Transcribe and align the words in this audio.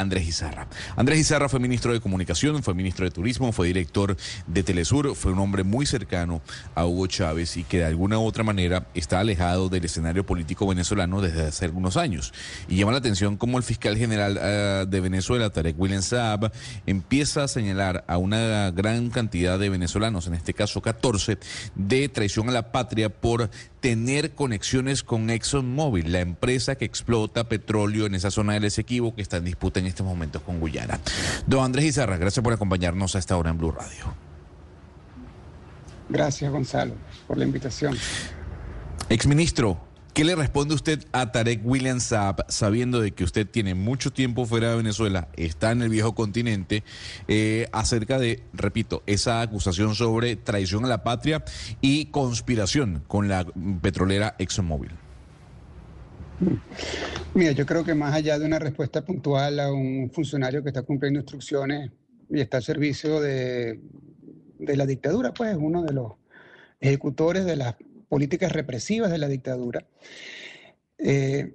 Andrés 0.00 0.26
Izarra. 0.26 0.68
Andrés 0.96 1.18
Izarra 1.18 1.48
fue 1.48 1.60
ministro 1.60 1.92
de 1.92 2.00
Comunicación, 2.00 2.62
fue 2.62 2.74
ministro 2.74 3.04
de 3.04 3.10
Turismo, 3.10 3.52
fue 3.52 3.66
director 3.66 4.16
de 4.46 4.62
Telesur, 4.62 5.14
fue 5.14 5.32
un 5.32 5.38
hombre 5.38 5.64
muy 5.64 5.86
cercano 5.86 6.40
a 6.74 6.86
Hugo 6.86 7.06
Chávez 7.06 7.56
y 7.56 7.64
que 7.64 7.78
de 7.78 7.84
alguna 7.84 8.18
u 8.18 8.24
otra 8.24 8.44
manera 8.44 8.86
está 8.94 9.20
alejado 9.20 9.68
del 9.68 9.84
escenario 9.84 10.24
político 10.24 10.66
venezolano 10.66 11.20
desde 11.20 11.46
hace 11.46 11.64
algunos 11.64 11.96
años. 11.96 12.32
Y 12.68 12.76
llama 12.76 12.92
la 12.92 12.98
atención 12.98 13.36
cómo 13.36 13.58
el 13.58 13.64
fiscal 13.64 13.96
general 13.96 14.38
eh, 14.40 14.86
de 14.88 15.00
Venezuela, 15.00 15.50
Tarek 15.50 15.78
William 15.78 16.02
Saab, 16.02 16.52
empieza 16.86 17.44
a 17.44 17.48
señalar 17.48 18.04
a 18.06 18.18
una 18.18 18.70
gran 18.70 19.10
cantidad 19.10 19.58
de 19.58 19.68
venezolanos, 19.68 20.26
en 20.26 20.34
este 20.34 20.54
caso 20.54 20.80
14, 20.80 21.38
de 21.74 22.08
traición 22.08 22.48
a 22.48 22.52
la 22.52 22.72
patria 22.72 23.08
por 23.08 23.50
tener 23.80 24.34
conexiones 24.34 25.02
con 25.02 25.30
ExxonMobil, 25.30 26.12
la 26.12 26.20
empresa 26.20 26.74
que 26.74 26.84
explota 26.84 27.48
petróleo 27.48 28.06
en 28.06 28.14
esa 28.14 28.30
zona 28.30 28.54
del 28.54 28.64
Esequibo 28.64 29.14
que 29.14 29.22
está 29.22 29.36
en 29.36 29.44
disputa 29.44 29.80
en 29.80 29.86
estos 29.86 30.06
momentos 30.06 30.42
con 30.42 30.60
Guyana. 30.60 30.98
Don 31.46 31.64
Andrés 31.64 31.86
Izarra, 31.86 32.16
gracias 32.16 32.42
por 32.42 32.52
acompañarnos 32.52 33.14
a 33.16 33.18
esta 33.18 33.36
hora 33.36 33.50
en 33.50 33.58
Blue 33.58 33.72
Radio. 33.72 34.14
Gracias, 36.08 36.50
Gonzalo, 36.50 36.94
por 37.26 37.38
la 37.38 37.44
invitación. 37.44 37.96
Exministro, 39.10 39.87
¿qué 40.18 40.24
le 40.24 40.34
responde 40.34 40.74
usted 40.74 41.04
a 41.12 41.30
Tarek 41.30 41.60
William 41.64 42.00
Saab 42.00 42.44
sabiendo 42.48 43.00
de 43.00 43.12
que 43.12 43.22
usted 43.22 43.46
tiene 43.46 43.76
mucho 43.76 44.12
tiempo 44.12 44.46
fuera 44.46 44.70
de 44.70 44.76
Venezuela, 44.78 45.28
está 45.36 45.70
en 45.70 45.80
el 45.80 45.90
viejo 45.90 46.16
continente, 46.16 46.82
eh, 47.28 47.68
acerca 47.70 48.18
de, 48.18 48.42
repito, 48.52 49.04
esa 49.06 49.40
acusación 49.42 49.94
sobre 49.94 50.34
traición 50.34 50.84
a 50.84 50.88
la 50.88 51.04
patria 51.04 51.44
y 51.80 52.06
conspiración 52.06 53.04
con 53.06 53.28
la 53.28 53.46
petrolera 53.80 54.34
ExxonMobil? 54.40 54.90
Mira, 57.34 57.52
yo 57.52 57.64
creo 57.64 57.84
que 57.84 57.94
más 57.94 58.12
allá 58.12 58.40
de 58.40 58.46
una 58.46 58.58
respuesta 58.58 59.04
puntual 59.04 59.60
a 59.60 59.72
un 59.72 60.10
funcionario 60.12 60.64
que 60.64 60.70
está 60.70 60.82
cumpliendo 60.82 61.20
instrucciones 61.20 61.92
y 62.28 62.40
está 62.40 62.56
al 62.56 62.64
servicio 62.64 63.20
de, 63.20 63.78
de 64.58 64.76
la 64.76 64.84
dictadura, 64.84 65.32
pues 65.32 65.52
es 65.52 65.58
uno 65.60 65.84
de 65.84 65.92
los 65.92 66.14
ejecutores 66.80 67.44
de 67.44 67.54
las 67.54 67.76
políticas 68.08 68.52
represivas 68.52 69.10
de 69.10 69.18
la 69.18 69.28
dictadura. 69.28 69.86
Eh, 70.98 71.54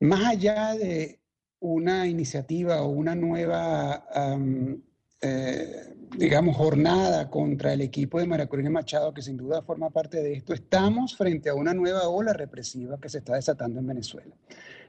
más 0.00 0.24
allá 0.24 0.74
de 0.74 1.18
una 1.60 2.06
iniciativa 2.06 2.82
o 2.82 2.88
una 2.88 3.14
nueva, 3.14 4.06
um, 4.14 4.80
eh, 5.22 5.94
digamos, 6.16 6.56
jornada 6.56 7.30
contra 7.30 7.72
el 7.72 7.80
equipo 7.80 8.20
de 8.20 8.26
Maracorina 8.26 8.70
Machado, 8.70 9.14
que 9.14 9.22
sin 9.22 9.36
duda 9.36 9.62
forma 9.62 9.90
parte 9.90 10.22
de 10.22 10.34
esto, 10.34 10.52
estamos 10.52 11.16
frente 11.16 11.48
a 11.48 11.54
una 11.54 11.72
nueva 11.72 12.08
ola 12.08 12.32
represiva 12.32 12.98
que 13.00 13.08
se 13.08 13.18
está 13.18 13.34
desatando 13.34 13.80
en 13.80 13.86
Venezuela. 13.86 14.34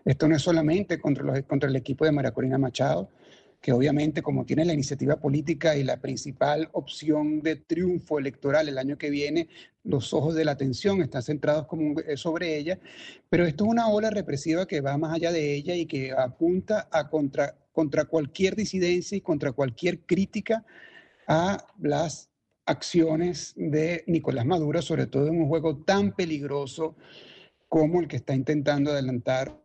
Esto 0.03 0.27
no 0.27 0.35
es 0.35 0.41
solamente 0.41 0.99
contra, 0.99 1.23
los, 1.23 1.41
contra 1.43 1.69
el 1.69 1.75
equipo 1.75 2.05
de 2.05 2.11
Maracorina 2.11 2.57
Machado, 2.57 3.09
que 3.61 3.71
obviamente 3.71 4.21
como 4.21 4.45
tiene 4.45 4.65
la 4.65 4.73
iniciativa 4.73 5.19
política 5.19 5.75
y 5.75 5.83
la 5.83 5.99
principal 5.99 6.69
opción 6.73 7.41
de 7.41 7.55
triunfo 7.55 8.19
electoral 8.19 8.69
el 8.69 8.77
año 8.77 8.97
que 8.97 9.09
viene, 9.09 9.49
los 9.83 10.13
ojos 10.13 10.35
de 10.35 10.45
la 10.45 10.51
atención 10.51 11.01
están 11.01 11.23
centrados 11.23 11.67
eh, 12.05 12.17
sobre 12.17 12.57
ella, 12.57 12.79
pero 13.29 13.45
esto 13.45 13.65
es 13.65 13.69
una 13.71 13.89
ola 13.89 14.09
represiva 14.09 14.67
que 14.67 14.81
va 14.81 14.97
más 14.97 15.13
allá 15.13 15.31
de 15.31 15.53
ella 15.55 15.75
y 15.75 15.85
que 15.85 16.11
apunta 16.11 16.87
a 16.91 17.09
contra, 17.09 17.55
contra 17.71 18.05
cualquier 18.05 18.55
disidencia 18.55 19.17
y 19.17 19.21
contra 19.21 19.51
cualquier 19.51 20.01
crítica 20.01 20.65
a 21.27 21.65
las 21.79 22.29
acciones 22.65 23.53
de 23.55 24.03
Nicolás 24.07 24.45
Maduro, 24.45 24.81
sobre 24.81 25.07
todo 25.07 25.27
en 25.27 25.39
un 25.41 25.47
juego 25.47 25.77
tan 25.77 26.13
peligroso 26.13 26.95
como 27.69 28.01
el 28.01 28.07
que 28.07 28.17
está 28.17 28.35
intentando 28.35 28.91
adelantar 28.91 29.57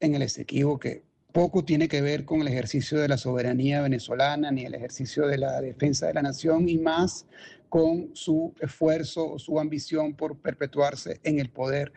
en 0.00 0.14
el 0.14 0.22
Esequibo, 0.22 0.78
que 0.78 1.05
poco 1.36 1.66
tiene 1.66 1.86
que 1.86 2.00
ver 2.00 2.24
con 2.24 2.40
el 2.40 2.48
ejercicio 2.48 2.98
de 2.98 3.08
la 3.08 3.18
soberanía 3.18 3.82
venezolana 3.82 4.50
ni 4.50 4.64
el 4.64 4.74
ejercicio 4.74 5.26
de 5.26 5.36
la 5.36 5.60
defensa 5.60 6.06
de 6.06 6.14
la 6.14 6.22
nación 6.22 6.66
y 6.66 6.78
más 6.78 7.26
con 7.68 8.08
su 8.14 8.54
esfuerzo 8.58 9.32
o 9.32 9.38
su 9.38 9.60
ambición 9.60 10.14
por 10.14 10.38
perpetuarse 10.38 11.20
en 11.24 11.38
el 11.38 11.50
poder 11.50 11.92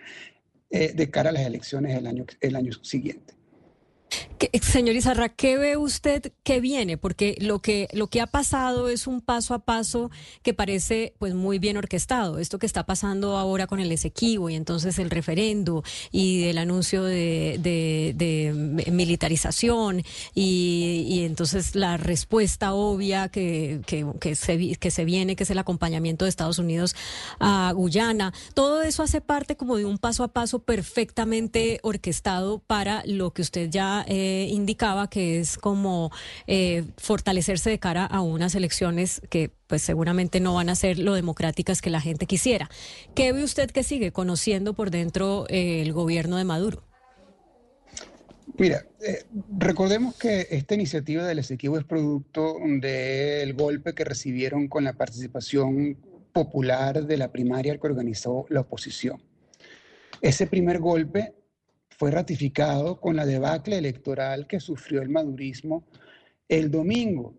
eh, 0.70 0.92
de 0.94 1.10
cara 1.10 1.30
a 1.30 1.32
las 1.32 1.44
elecciones 1.44 1.98
el 1.98 2.06
año, 2.06 2.26
el 2.42 2.58
año 2.58 2.74
siguiente. 2.82 3.39
¿Qué, 4.40 4.50
señor 4.64 4.96
Izarra, 4.96 5.28
¿qué 5.28 5.58
ve 5.58 5.76
usted 5.76 6.32
que 6.44 6.62
viene? 6.62 6.96
Porque 6.96 7.36
lo 7.42 7.60
que, 7.60 7.90
lo 7.92 8.08
que 8.08 8.22
ha 8.22 8.28
pasado 8.28 8.88
es 8.88 9.06
un 9.06 9.20
paso 9.20 9.54
a 9.54 9.60
paso 9.60 10.12
que 10.44 10.54
parece 10.54 11.14
pues 11.20 11.34
muy 11.34 11.60
bien 11.60 11.76
orquestado. 11.76 12.40
Esto 12.40 12.58
que 12.58 12.66
está 12.66 12.86
pasando 12.86 13.38
ahora 13.38 13.68
con 13.68 13.82
el 13.82 13.92
Esequibo 13.92 14.50
y 14.50 14.56
entonces 14.56 14.98
el 14.98 15.10
referendo 15.10 15.84
y 16.14 16.46
el 16.46 16.58
anuncio 16.58 17.04
de, 17.04 17.60
militarización 18.90 20.04
y, 20.34 21.24
entonces 21.26 21.76
la 21.76 21.98
respuesta 21.98 22.74
obvia 22.74 23.28
que, 23.28 23.82
que, 23.86 24.36
se, 24.36 24.78
que 24.78 24.90
se 24.90 25.04
viene, 25.04 25.36
que 25.36 25.44
es 25.44 25.50
el 25.50 25.58
acompañamiento 25.58 26.24
de 26.24 26.30
Estados 26.30 26.60
Unidos 26.60 26.96
a 27.42 27.74
Guyana. 27.76 28.34
Todo 28.54 28.84
eso 28.84 29.04
hace 29.04 29.20
parte 29.20 29.58
como 29.58 29.76
de 29.76 29.84
un 29.84 29.98
paso 29.98 30.24
a 30.24 30.30
paso 30.30 30.60
perfectamente 30.60 31.82
orquestado 31.84 32.60
para 32.60 33.04
lo 33.06 33.34
que 33.34 33.42
usted 33.42 33.70
ya... 33.70 34.06
Eh, 34.08 34.29
indicaba 34.50 35.10
que 35.10 35.40
es 35.40 35.58
como 35.58 36.12
eh, 36.48 36.84
fortalecerse 36.98 37.70
de 37.70 37.80
cara 37.80 38.06
a 38.06 38.22
unas 38.22 38.56
elecciones 38.56 39.22
que 39.30 39.52
pues 39.68 39.82
seguramente 39.82 40.40
no 40.40 40.56
van 40.56 40.70
a 40.70 40.76
ser 40.76 41.00
lo 41.00 41.14
democráticas 41.14 41.82
que 41.82 41.90
la 41.90 42.02
gente 42.02 42.26
quisiera. 42.26 42.70
¿Qué 43.16 43.32
ve 43.34 43.44
usted 43.44 43.70
que 43.70 43.84
sigue 43.84 44.12
conociendo 44.12 44.74
por 44.74 44.92
dentro 44.92 45.46
eh, 45.50 45.82
el 45.82 45.94
gobierno 45.94 46.38
de 46.38 46.46
Maduro? 46.46 46.84
Mira, 48.58 48.86
eh, 49.00 49.24
recordemos 49.58 50.16
que 50.16 50.48
esta 50.52 50.74
iniciativa 50.74 51.26
del 51.26 51.40
Esequibo 51.40 51.78
es 51.78 51.86
producto 51.86 52.58
del 52.82 53.54
golpe 53.54 53.94
que 53.94 54.04
recibieron 54.04 54.68
con 54.68 54.84
la 54.84 54.94
participación 54.94 55.98
popular 56.34 57.06
de 57.06 57.18
la 57.18 57.32
primaria 57.32 57.78
que 57.78 57.88
organizó 57.88 58.46
la 58.50 58.62
oposición. 58.62 59.22
Ese 60.22 60.48
primer 60.48 60.80
golpe 60.80 61.34
fue 62.00 62.12
ratificado 62.12 63.02
con 63.02 63.18
la 63.18 63.26
debacle 63.26 63.78
electoral 63.78 64.48
que 64.48 64.62
sufrió 64.62 65.02
el 65.02 65.10
madurismo 65.10 65.84
el 66.48 66.72
domingo, 66.72 67.38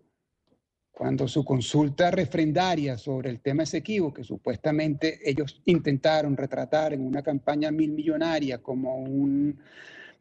cuando 0.91 1.27
su 1.27 1.43
consulta 1.43 2.11
refrendaria 2.11 2.95
sobre 2.95 3.31
el 3.31 3.41
tema 3.41 3.63
Esequibo, 3.63 4.13
que 4.13 4.23
supuestamente 4.23 5.19
ellos 5.27 5.63
intentaron 5.65 6.37
retratar 6.37 6.93
en 6.93 7.01
una 7.01 7.23
campaña 7.23 7.71
mil 7.71 7.91
millonaria 7.91 8.59
como, 8.59 8.97
un, 8.97 9.59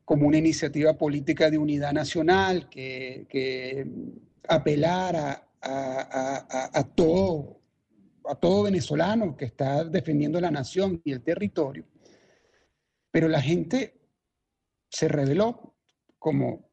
como 0.07 0.27
una 0.27 0.39
iniciativa 0.39 0.97
política 0.97 1.51
de 1.51 1.59
unidad 1.59 1.93
nacional 1.93 2.71
que, 2.71 3.27
que 3.29 3.87
apelara 4.49 5.51
a, 5.61 6.71
a, 6.73 6.85
todo, 6.85 7.61
a 8.25 8.35
todo 8.37 8.63
venezolano 8.63 9.37
que 9.37 9.45
está 9.45 9.85
defendiendo 9.85 10.41
la 10.41 10.51
nación 10.51 11.03
y 11.05 11.13
el 11.13 11.21
territorio. 11.21 11.85
Pero 13.13 13.29
la 13.29 13.43
gente 13.43 14.00
se 14.91 15.09
reveló 15.09 15.75
como, 16.19 16.69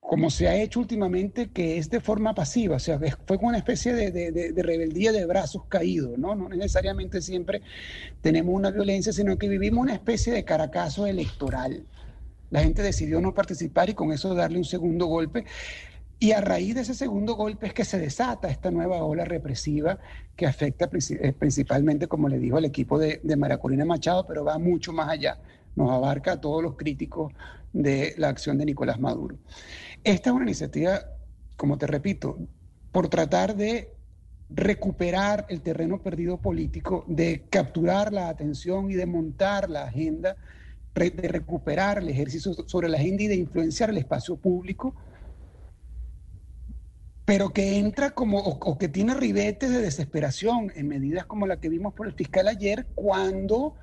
como 0.00 0.30
se 0.30 0.48
ha 0.48 0.56
hecho 0.56 0.80
últimamente, 0.80 1.50
que 1.50 1.78
es 1.78 1.88
de 1.90 2.00
forma 2.00 2.34
pasiva, 2.34 2.76
o 2.76 2.80
sea, 2.80 2.98
fue 2.98 3.36
como 3.36 3.48
una 3.48 3.58
especie 3.58 3.94
de, 3.94 4.10
de, 4.10 4.62
rebeldía 4.62 5.12
de 5.12 5.24
brazos 5.24 5.64
caídos, 5.68 6.18
¿no? 6.18 6.34
No 6.34 6.48
necesariamente 6.48 7.22
siempre 7.22 7.62
tenemos 8.20 8.54
una 8.54 8.70
violencia, 8.70 9.12
sino 9.12 9.38
que 9.38 9.48
vivimos 9.48 9.82
una 9.82 9.94
especie 9.94 10.32
de 10.32 10.44
caracazo 10.44 11.06
electoral. 11.06 11.86
La 12.50 12.62
gente 12.62 12.82
decidió 12.82 13.20
no 13.20 13.34
participar 13.34 13.90
y 13.90 13.94
con 13.94 14.12
eso 14.12 14.34
darle 14.34 14.58
un 14.58 14.64
segundo 14.64 15.06
golpe. 15.06 15.44
Y 16.20 16.32
a 16.32 16.40
raíz 16.40 16.74
de 16.74 16.80
ese 16.80 16.94
segundo 16.94 17.34
golpe 17.34 17.68
es 17.68 17.74
que 17.74 17.84
se 17.84 17.98
desata 17.98 18.48
esta 18.48 18.70
nueva 18.72 19.04
ola 19.04 19.24
represiva 19.24 19.98
que 20.34 20.46
afecta 20.46 20.90
eh, 20.92 21.32
principalmente, 21.32 22.08
como 22.08 22.28
le 22.28 22.38
dijo 22.38 22.56
al 22.56 22.64
equipo 22.64 22.98
de, 22.98 23.20
de 23.22 23.36
Maracorina 23.36 23.84
Machado, 23.84 24.26
pero 24.26 24.44
va 24.44 24.58
mucho 24.58 24.92
más 24.92 25.08
allá 25.10 25.38
nos 25.78 25.90
abarca 25.90 26.32
a 26.32 26.40
todos 26.40 26.62
los 26.62 26.76
críticos 26.76 27.32
de 27.72 28.14
la 28.18 28.28
acción 28.28 28.58
de 28.58 28.66
Nicolás 28.66 28.98
Maduro. 28.98 29.38
Esta 30.04 30.30
es 30.30 30.36
una 30.36 30.44
iniciativa, 30.44 31.00
como 31.56 31.78
te 31.78 31.86
repito, 31.86 32.36
por 32.92 33.08
tratar 33.08 33.56
de 33.56 33.94
recuperar 34.50 35.46
el 35.48 35.60
terreno 35.60 36.02
perdido 36.02 36.38
político, 36.38 37.04
de 37.06 37.44
capturar 37.48 38.12
la 38.12 38.28
atención 38.28 38.90
y 38.90 38.94
de 38.94 39.06
montar 39.06 39.70
la 39.70 39.84
agenda 39.84 40.36
de 40.98 41.28
recuperar 41.28 41.98
el 41.98 42.08
ejercicio 42.08 42.52
sobre 42.66 42.88
la 42.88 42.98
agenda 42.98 43.22
y 43.22 43.28
de 43.28 43.36
influenciar 43.36 43.90
el 43.90 43.98
espacio 43.98 44.36
público, 44.36 44.94
pero 47.24 47.50
que 47.50 47.78
entra 47.78 48.10
como, 48.10 48.38
o, 48.38 48.78
que 48.78 48.88
tiene 48.88 49.14
ribetes 49.14 49.70
de 49.70 49.80
desesperación 49.80 50.72
en 50.74 50.88
medidas 50.88 51.26
como 51.26 51.46
la 51.46 51.60
que 51.60 51.68
vimos 51.68 51.94
por 51.94 52.08
el 52.08 52.14
fiscal 52.14 52.48
ayer, 52.48 52.86
cuando 52.96 53.76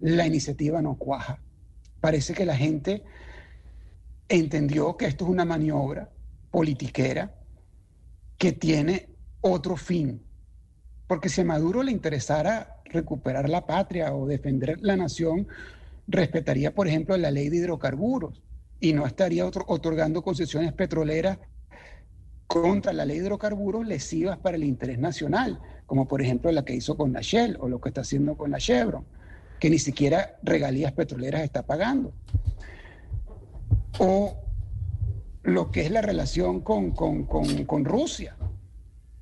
la 0.00 0.26
iniciativa 0.26 0.80
no 0.82 0.96
cuaja. 0.96 1.40
Parece 2.00 2.34
que 2.34 2.44
la 2.44 2.56
gente 2.56 3.02
entendió 4.28 4.96
que 4.96 5.06
esto 5.06 5.24
es 5.24 5.30
una 5.30 5.44
maniobra 5.44 6.10
politiquera 6.50 7.34
que 8.36 8.52
tiene 8.52 9.08
otro 9.40 9.76
fin. 9.76 10.22
Porque 11.06 11.28
si 11.28 11.40
a 11.40 11.44
Maduro 11.44 11.82
le 11.82 11.92
interesara 11.92 12.76
recuperar 12.84 13.48
la 13.48 13.66
patria 13.66 14.14
o 14.14 14.26
defender 14.26 14.78
la 14.80 14.96
nación, 14.96 15.48
respetaría, 16.06 16.74
por 16.74 16.88
ejemplo, 16.88 17.16
la 17.16 17.30
ley 17.30 17.48
de 17.48 17.56
hidrocarburos 17.58 18.42
y 18.80 18.92
no 18.92 19.06
estaría 19.06 19.44
otorgando 19.46 20.22
concesiones 20.22 20.72
petroleras 20.72 21.38
contra 22.46 22.92
la 22.92 23.04
ley 23.04 23.18
de 23.18 23.26
hidrocarburos 23.26 23.86
lesivas 23.86 24.38
para 24.38 24.56
el 24.56 24.64
interés 24.64 24.98
nacional, 24.98 25.60
como 25.86 26.06
por 26.08 26.22
ejemplo 26.22 26.50
la 26.52 26.64
que 26.64 26.74
hizo 26.74 26.96
con 26.96 27.12
la 27.12 27.20
Shell 27.20 27.56
o 27.60 27.68
lo 27.68 27.80
que 27.80 27.90
está 27.90 28.02
haciendo 28.02 28.36
con 28.36 28.50
la 28.50 28.58
Chevron, 28.58 29.04
que 29.58 29.70
ni 29.70 29.78
siquiera 29.78 30.36
regalías 30.42 30.92
petroleras 30.92 31.42
está 31.42 31.64
pagando. 31.64 32.12
O 33.98 34.36
lo 35.42 35.70
que 35.70 35.86
es 35.86 35.90
la 35.90 36.02
relación 36.02 36.60
con, 36.60 36.92
con 36.92 37.84
Rusia 37.84 38.36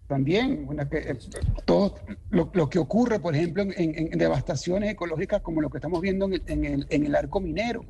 también, 0.06 0.68
que, 0.90 0.98
eh, 0.98 1.18
todo 1.64 1.96
lo, 2.30 2.70
que 2.70 2.78
ocurre, 2.78 3.18
por 3.20 3.34
ejemplo, 3.34 3.64
en, 3.76 4.10
devastaciones 4.18 4.90
ecológicas 4.90 5.42
como 5.42 5.60
lo 5.60 5.70
que 5.70 5.78
estamos 5.78 6.00
viendo 6.00 6.26
en 6.26 6.64
el, 6.64 6.86
en 6.88 7.06
el, 7.06 7.14
arco 7.14 7.40
minero. 7.40 7.84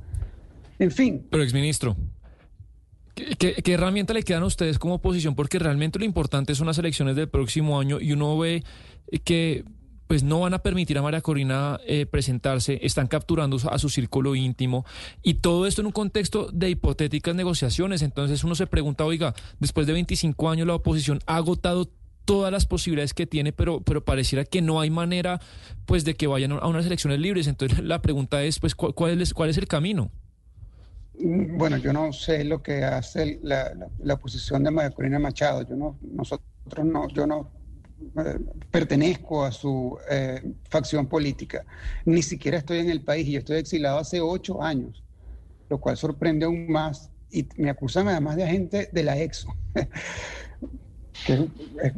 En 0.78 0.90
fin. 0.90 1.26
Pero, 1.30 1.42
exministro, 1.42 1.96
¿qué, 3.14 3.54
¿qué, 3.54 3.72
herramienta 3.72 4.14
le 4.14 4.22
quedan 4.22 4.42
a 4.42 4.46
ustedes 4.46 4.78
como 4.78 4.94
oposición? 4.94 5.34
Porque 5.34 5.58
realmente 5.58 5.98
lo 5.98 6.04
importante 6.04 6.54
son 6.54 6.66
las 6.66 6.78
elecciones 6.78 7.16
del 7.16 7.28
próximo 7.28 7.78
año 7.78 8.00
y 8.00 8.12
uno 8.12 8.38
ve 8.38 8.62
que 9.24 9.64
pues 10.06 10.22
no 10.22 10.40
van 10.40 10.54
a 10.54 10.58
permitir 10.60 10.98
a 10.98 11.02
María 11.02 11.20
Corina 11.20 11.80
eh, 11.86 12.06
presentarse, 12.06 12.78
están 12.82 13.06
capturando 13.06 13.56
a 13.70 13.78
su 13.78 13.88
círculo 13.88 14.34
íntimo 14.34 14.84
y 15.22 15.34
todo 15.34 15.66
esto 15.66 15.80
en 15.80 15.86
un 15.86 15.92
contexto 15.92 16.48
de 16.52 16.70
hipotéticas 16.70 17.34
negociaciones. 17.34 18.02
Entonces 18.02 18.44
uno 18.44 18.54
se 18.54 18.66
pregunta, 18.66 19.04
oiga, 19.04 19.34
después 19.58 19.86
de 19.86 19.92
25 19.92 20.48
años 20.50 20.66
la 20.66 20.74
oposición 20.74 21.20
ha 21.26 21.36
agotado 21.36 21.88
todas 22.24 22.52
las 22.52 22.66
posibilidades 22.66 23.14
que 23.14 23.26
tiene, 23.26 23.52
pero, 23.52 23.80
pero 23.80 24.04
pareciera 24.04 24.44
que 24.44 24.60
no 24.60 24.80
hay 24.80 24.90
manera 24.90 25.40
pues 25.86 26.04
de 26.04 26.14
que 26.14 26.26
vayan 26.26 26.52
a 26.52 26.66
unas 26.66 26.84
elecciones 26.84 27.20
libres. 27.20 27.46
Entonces 27.46 27.82
la 27.82 28.02
pregunta 28.02 28.42
es, 28.42 28.58
pues, 28.58 28.74
¿cuál, 28.74 29.20
es, 29.20 29.32
cuál 29.32 29.50
es 29.50 29.56
el 29.56 29.68
camino? 29.68 30.10
Bueno, 31.18 31.78
yo 31.78 31.94
no 31.94 32.12
sé 32.12 32.44
lo 32.44 32.62
que 32.62 32.84
hace 32.84 33.40
la, 33.42 33.72
la, 34.02 34.16
posición 34.18 34.64
de 34.64 34.70
María 34.70 34.90
Corina 34.90 35.18
Machado. 35.18 35.66
Yo 35.66 35.74
no, 35.74 35.98
nosotros 36.02 36.44
no, 36.84 37.08
yo 37.08 37.26
no 37.26 37.55
pertenezco 38.70 39.44
a 39.44 39.52
su 39.52 39.98
eh, 40.10 40.42
facción 40.68 41.06
política. 41.06 41.64
Ni 42.04 42.22
siquiera 42.22 42.58
estoy 42.58 42.78
en 42.78 42.90
el 42.90 43.02
país 43.02 43.26
y 43.26 43.36
estoy 43.36 43.58
exilado 43.58 43.98
hace 43.98 44.20
ocho 44.20 44.62
años, 44.62 45.02
lo 45.68 45.78
cual 45.78 45.96
sorprende 45.96 46.44
aún 46.46 46.70
más. 46.70 47.10
Y 47.30 47.48
me 47.56 47.70
acusan 47.70 48.08
además 48.08 48.36
de 48.36 48.44
agente 48.44 48.88
de 48.92 49.02
la 49.02 49.18
EXO. 49.18 49.54
que 51.26 51.48
es, 51.82 51.92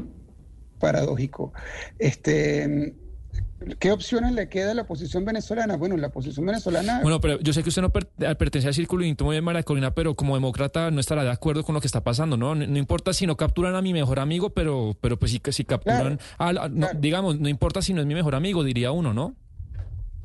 paradójico. 0.79 1.53
Este, 1.99 2.95
¿Qué 3.81 3.91
opciones 3.91 4.33
le 4.33 4.49
queda 4.49 4.71
a 4.71 4.75
la 4.75 4.83
oposición 4.83 5.25
venezolana? 5.25 5.77
Bueno, 5.77 5.97
la 5.97 6.09
oposición 6.09 6.47
venezolana... 6.47 7.01
Bueno, 7.03 7.21
pero 7.21 7.41
yo 7.41 7.53
sé 7.53 7.63
que 7.63 7.71
usted 7.71 7.83
no 7.83 7.91
pertenece 7.91 8.69
al 8.69 8.75
círculo 8.75 9.05
íntimo 9.05 9.33
de 9.33 9.41
Maracolina, 9.41 9.95
pero 9.95 10.15
como 10.15 10.35
demócrata 10.35 10.91
no 10.91 11.01
estará 11.01 11.25
de 11.25 11.31
acuerdo 11.31 11.65
con 11.65 11.75
lo 11.75 11.81
que 11.81 11.89
está 11.89 12.05
pasando, 12.05 12.37
¿no? 12.37 12.55
No, 12.55 12.79
importa 12.79 13.13
si 13.13 13.27
no 13.27 13.37
capturan 13.37 13.75
a 13.75 13.83
mi 13.83 13.93
mejor 13.93 14.21
amigo, 14.21 14.51
pero, 14.51 14.97
pero 15.01 15.19
pues 15.19 15.33
sí 15.33 15.43
si 15.51 15.65
capturan... 15.65 16.21
digamos, 16.99 17.41
no 17.41 17.49
importa 17.49 17.83
si 17.83 17.95
no 17.95 18.01
es 18.01 18.07
mi 18.07 18.15
mejor 18.15 18.37
amigo, 18.37 18.63
diría 18.63 18.93
uno, 18.93 19.13
¿no? 19.13 19.35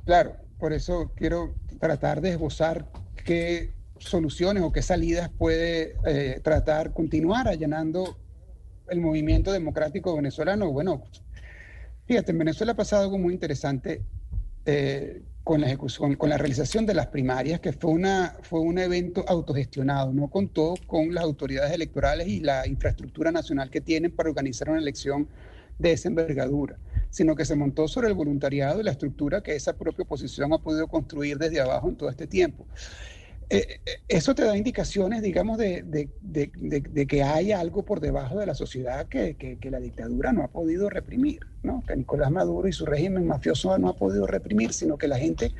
Claro, 0.05 0.35
por 0.59 0.73
eso 0.73 1.11
quiero 1.15 1.55
tratar 1.79 2.21
de 2.21 2.31
esbozar 2.31 2.87
qué 3.25 3.73
soluciones 3.97 4.63
o 4.63 4.71
qué 4.71 4.81
salidas 4.81 5.29
puede 5.29 5.95
eh, 6.05 6.39
tratar, 6.43 6.93
continuar 6.93 7.47
allanando 7.47 8.17
el 8.89 8.99
movimiento 9.01 9.51
democrático 9.51 10.15
venezolano, 10.15 10.71
bueno, 10.71 11.03
fíjate, 12.05 12.31
en 12.31 12.37
Venezuela 12.37 12.73
ha 12.73 12.75
pasado 12.75 13.03
algo 13.03 13.17
muy 13.17 13.33
interesante 13.33 14.01
eh, 14.65 15.21
con 15.43 15.59
la 15.59 15.67
ejecución, 15.67 16.15
con 16.15 16.29
la 16.29 16.37
realización 16.37 16.85
de 16.85 16.93
las 16.93 17.07
primarias, 17.07 17.59
que 17.59 17.73
fue, 17.73 17.91
una, 17.91 18.37
fue 18.43 18.61
un 18.61 18.77
evento 18.77 19.25
autogestionado, 19.27 20.13
no 20.13 20.29
contó 20.29 20.75
con 20.87 21.13
las 21.13 21.23
autoridades 21.23 21.73
electorales 21.73 22.27
y 22.27 22.39
la 22.39 22.65
infraestructura 22.65 23.31
nacional 23.31 23.69
que 23.69 23.81
tienen 23.81 24.11
para 24.11 24.29
organizar 24.29 24.69
una 24.69 24.79
elección 24.79 25.27
de 25.79 25.91
esa 25.91 26.07
envergadura, 26.07 26.77
sino 27.09 27.35
que 27.35 27.43
se 27.43 27.55
montó 27.55 27.87
sobre 27.87 28.07
el 28.07 28.13
voluntariado 28.13 28.79
y 28.79 28.83
la 28.83 28.91
estructura 28.91 29.41
que 29.41 29.55
esa 29.55 29.73
propia 29.73 30.03
oposición 30.03 30.53
ha 30.53 30.59
podido 30.59 30.87
construir 30.87 31.37
desde 31.37 31.59
abajo 31.59 31.89
en 31.89 31.97
todo 31.97 32.09
este 32.09 32.27
tiempo. 32.27 32.65
Eh, 33.53 33.81
eh, 33.85 33.91
eso 34.07 34.33
te 34.33 34.43
da 34.43 34.57
indicaciones, 34.57 35.21
digamos, 35.21 35.59
de, 35.59 37.05
que 37.07 37.21
hay 37.21 37.51
algo 37.51 37.85
por 37.85 37.99
debajo 37.99 38.39
de 38.39 38.47
la 38.47 38.55
sociedad 38.55 39.07
que, 39.07 39.59
la 39.69 39.79
dictadura 39.79 40.33
no 40.33 40.43
ha 40.43 40.47
podido 40.47 40.89
reprimir, 40.89 41.41
¿no? 41.61 41.83
que 41.87 41.95
Nicolás 41.95 42.31
Maduro 42.31 42.67
y 42.67 42.73
su 42.73 42.87
régimen 42.87 43.27
mafioso 43.27 43.77
no 43.77 43.89
ha 43.89 43.95
podido 43.95 44.25
reprimir, 44.25 44.73
sino 44.73 44.97
que 44.97 45.07
la 45.07 45.19
gente, 45.19 45.53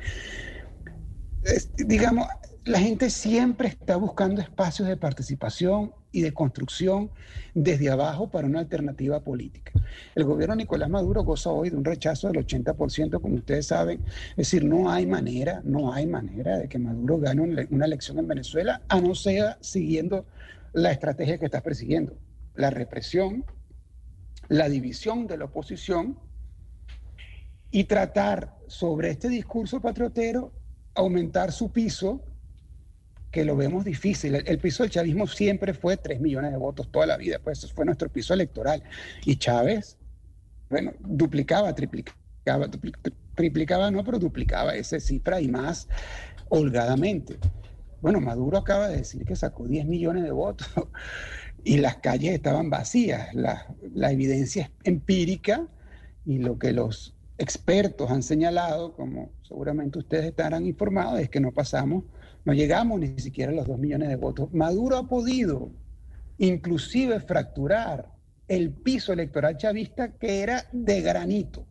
digamos, 1.76 2.26
la 2.64 2.80
gente 2.80 3.10
siempre 3.10 3.68
está 3.68 3.94
buscando 3.94 4.40
espacios 4.40 4.88
de 4.88 4.96
participación 4.96 5.94
y 6.14 6.22
de 6.22 6.32
construcción 6.32 7.10
desde 7.54 7.90
abajo 7.90 8.30
para 8.30 8.46
una 8.46 8.60
alternativa 8.60 9.18
política. 9.18 9.72
El 10.14 10.24
gobierno 10.24 10.54
Nicolás 10.54 10.88
Maduro 10.88 11.24
goza 11.24 11.50
hoy 11.50 11.70
de 11.70 11.76
un 11.76 11.84
rechazo 11.84 12.28
del 12.28 12.46
80%, 12.46 13.20
como 13.20 13.34
ustedes 13.34 13.66
saben. 13.66 14.00
Es 14.30 14.36
decir, 14.36 14.64
no 14.64 14.90
hay 14.90 15.06
manera, 15.06 15.60
no 15.64 15.92
hay 15.92 16.06
manera 16.06 16.56
de 16.56 16.68
que 16.68 16.78
Maduro 16.78 17.18
gane 17.18 17.66
una 17.68 17.84
elección 17.84 18.20
en 18.20 18.28
Venezuela, 18.28 18.80
a 18.88 19.00
no 19.00 19.16
ser 19.16 19.56
siguiendo 19.60 20.24
la 20.72 20.92
estrategia 20.92 21.36
que 21.36 21.46
está 21.46 21.62
persiguiendo, 21.62 22.16
la 22.54 22.70
represión, 22.70 23.44
la 24.48 24.68
división 24.68 25.26
de 25.26 25.36
la 25.36 25.46
oposición 25.46 26.16
y 27.72 27.84
tratar 27.84 28.54
sobre 28.68 29.10
este 29.10 29.28
discurso 29.28 29.80
patriotero 29.80 30.52
aumentar 30.94 31.50
su 31.50 31.72
piso 31.72 32.22
que 33.34 33.44
lo 33.44 33.56
vemos 33.56 33.84
difícil. 33.84 34.36
El, 34.36 34.58
piso 34.58 34.84
del 34.84 34.92
chavismo 34.92 35.26
siempre 35.26 35.74
fue 35.74 35.96
3 35.96 36.20
millones 36.20 36.52
de 36.52 36.56
votos 36.56 36.88
toda 36.92 37.04
la 37.04 37.16
vida, 37.16 37.40
pues 37.42 37.58
eso 37.58 37.74
fue 37.74 37.84
nuestro 37.84 38.08
piso 38.08 38.32
electoral. 38.32 38.80
Y 39.24 39.34
Chávez, 39.34 39.96
bueno, 40.70 40.92
duplicaba, 41.00 41.74
triplicaba, 41.74 42.70
triplicaba 43.34 43.90
no, 43.90 44.04
pero 44.04 44.20
duplicaba 44.20 44.76
esa 44.76 45.00
cifra 45.00 45.40
y 45.40 45.48
más 45.48 45.88
holgadamente. 46.48 47.38
Bueno, 48.00 48.20
Maduro 48.20 48.56
acaba 48.56 48.88
de 48.88 48.98
decir 48.98 49.24
que 49.24 49.34
sacó 49.34 49.66
10 49.66 49.86
millones 49.86 50.22
de 50.22 50.30
votos 50.30 50.68
y 51.64 51.78
las 51.78 51.96
calles 51.96 52.34
estaban 52.34 52.70
vacías. 52.70 53.34
La, 53.34 53.66
la 53.94 54.12
evidencia 54.12 54.62
es 54.62 54.70
empírica 54.84 55.66
y 56.24 56.38
lo 56.38 56.56
que 56.56 56.72
los 56.72 57.16
expertos 57.38 58.12
han 58.12 58.22
señalado, 58.22 58.92
como 58.92 59.32
seguramente 59.42 59.98
ustedes 59.98 60.26
estarán 60.26 60.66
informados, 60.66 61.18
es 61.18 61.28
que 61.30 61.40
no 61.40 61.50
pasamos 61.50 62.04
no 62.44 62.52
llegamos 62.52 63.00
ni 63.00 63.18
siquiera 63.18 63.52
a 63.52 63.54
los 63.54 63.66
dos 63.66 63.78
millones 63.78 64.08
de 64.08 64.16
votos. 64.16 64.52
Maduro 64.52 64.96
ha 64.96 65.08
podido 65.08 65.70
inclusive 66.38 67.20
fracturar 67.20 68.12
el 68.48 68.70
piso 68.70 69.12
electoral 69.12 69.56
chavista 69.56 70.12
que 70.12 70.42
era 70.42 70.64
de 70.72 71.00
granito. 71.00 71.66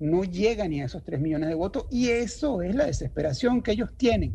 No 0.00 0.24
llega 0.24 0.66
ni 0.66 0.80
a 0.80 0.86
esos 0.86 1.04
tres 1.04 1.20
millones 1.20 1.48
de 1.48 1.54
votos 1.54 1.86
y 1.90 2.08
eso 2.08 2.62
es 2.62 2.74
la 2.74 2.86
desesperación 2.86 3.62
que 3.62 3.72
ellos 3.72 3.90
tienen, 3.96 4.34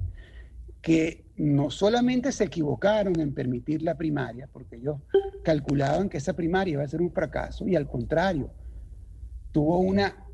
que 0.82 1.26
no 1.36 1.70
solamente 1.72 2.32
se 2.32 2.46
equivocaron 2.46 3.20
en 3.20 3.34
permitir 3.34 3.82
la 3.82 3.96
primaria, 3.96 4.48
porque 4.52 4.78
ellos 4.78 4.98
calculaban 5.44 6.10
que 6.10 6.18
esa 6.18 6.34
primaria 6.34 6.74
iba 6.74 6.84
a 6.84 6.88
ser 6.88 7.02
un 7.02 7.12
fracaso 7.12 7.68
y 7.68 7.76
al 7.76 7.88
contrario, 7.88 8.52
tuvo 9.52 9.80
una 9.80 10.27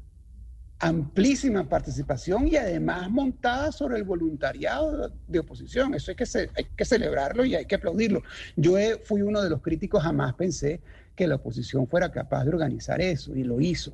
amplísima 0.84 1.68
participación 1.68 2.48
y 2.48 2.58
además 2.58 3.10
montada 3.10 3.72
sobre 3.72 3.98
el 3.98 4.04
voluntariado 4.04 5.12
de 5.28 5.40
oposición. 5.40 5.94
Eso 5.94 6.12
hay 6.12 6.16
que, 6.16 6.26
hay 6.56 6.66
que 6.76 6.86
celebrarlo 6.86 7.46
y 7.46 7.56
hay 7.56 7.66
que 7.66 7.76
aplaudirlo. 7.76 8.22
Yo 8.58 8.76
fui 9.06 9.22
uno 9.22 9.42
de 9.42 9.50
los 9.50 9.62
críticos, 9.62 10.04
jamás 10.04 10.34
pensé 10.34 10.82
que 11.16 11.26
la 11.26 11.36
oposición 11.36 11.88
fuera 11.88 12.12
capaz 12.12 12.44
de 12.44 12.50
organizar 12.50 13.00
eso 13.00 13.34
y 13.36 13.44
lo 13.44 13.62
hizo. 13.62 13.94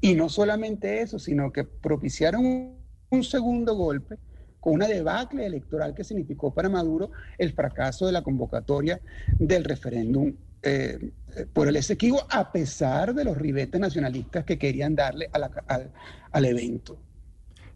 Y 0.00 0.14
no 0.14 0.28
solamente 0.28 1.00
eso, 1.00 1.18
sino 1.18 1.50
que 1.50 1.64
propiciaron 1.64 2.74
un 3.10 3.24
segundo 3.24 3.74
golpe 3.74 4.18
con 4.60 4.74
una 4.74 4.86
debacle 4.86 5.46
electoral 5.46 5.94
que 5.94 6.04
significó 6.04 6.52
para 6.52 6.68
Maduro 6.68 7.10
el 7.38 7.52
fracaso 7.52 8.06
de 8.06 8.12
la 8.12 8.22
convocatoria 8.22 9.00
del 9.38 9.64
referéndum 9.64 10.34
eh, 10.62 11.10
por 11.52 11.68
el 11.68 11.76
Esequibo, 11.76 12.26
a 12.30 12.50
pesar 12.52 13.14
de 13.14 13.24
los 13.24 13.36
ribetes 13.36 13.80
nacionalistas 13.80 14.44
que 14.44 14.58
querían 14.58 14.94
darle 14.94 15.30
al, 15.32 15.90
al, 16.32 16.44
evento. 16.44 16.98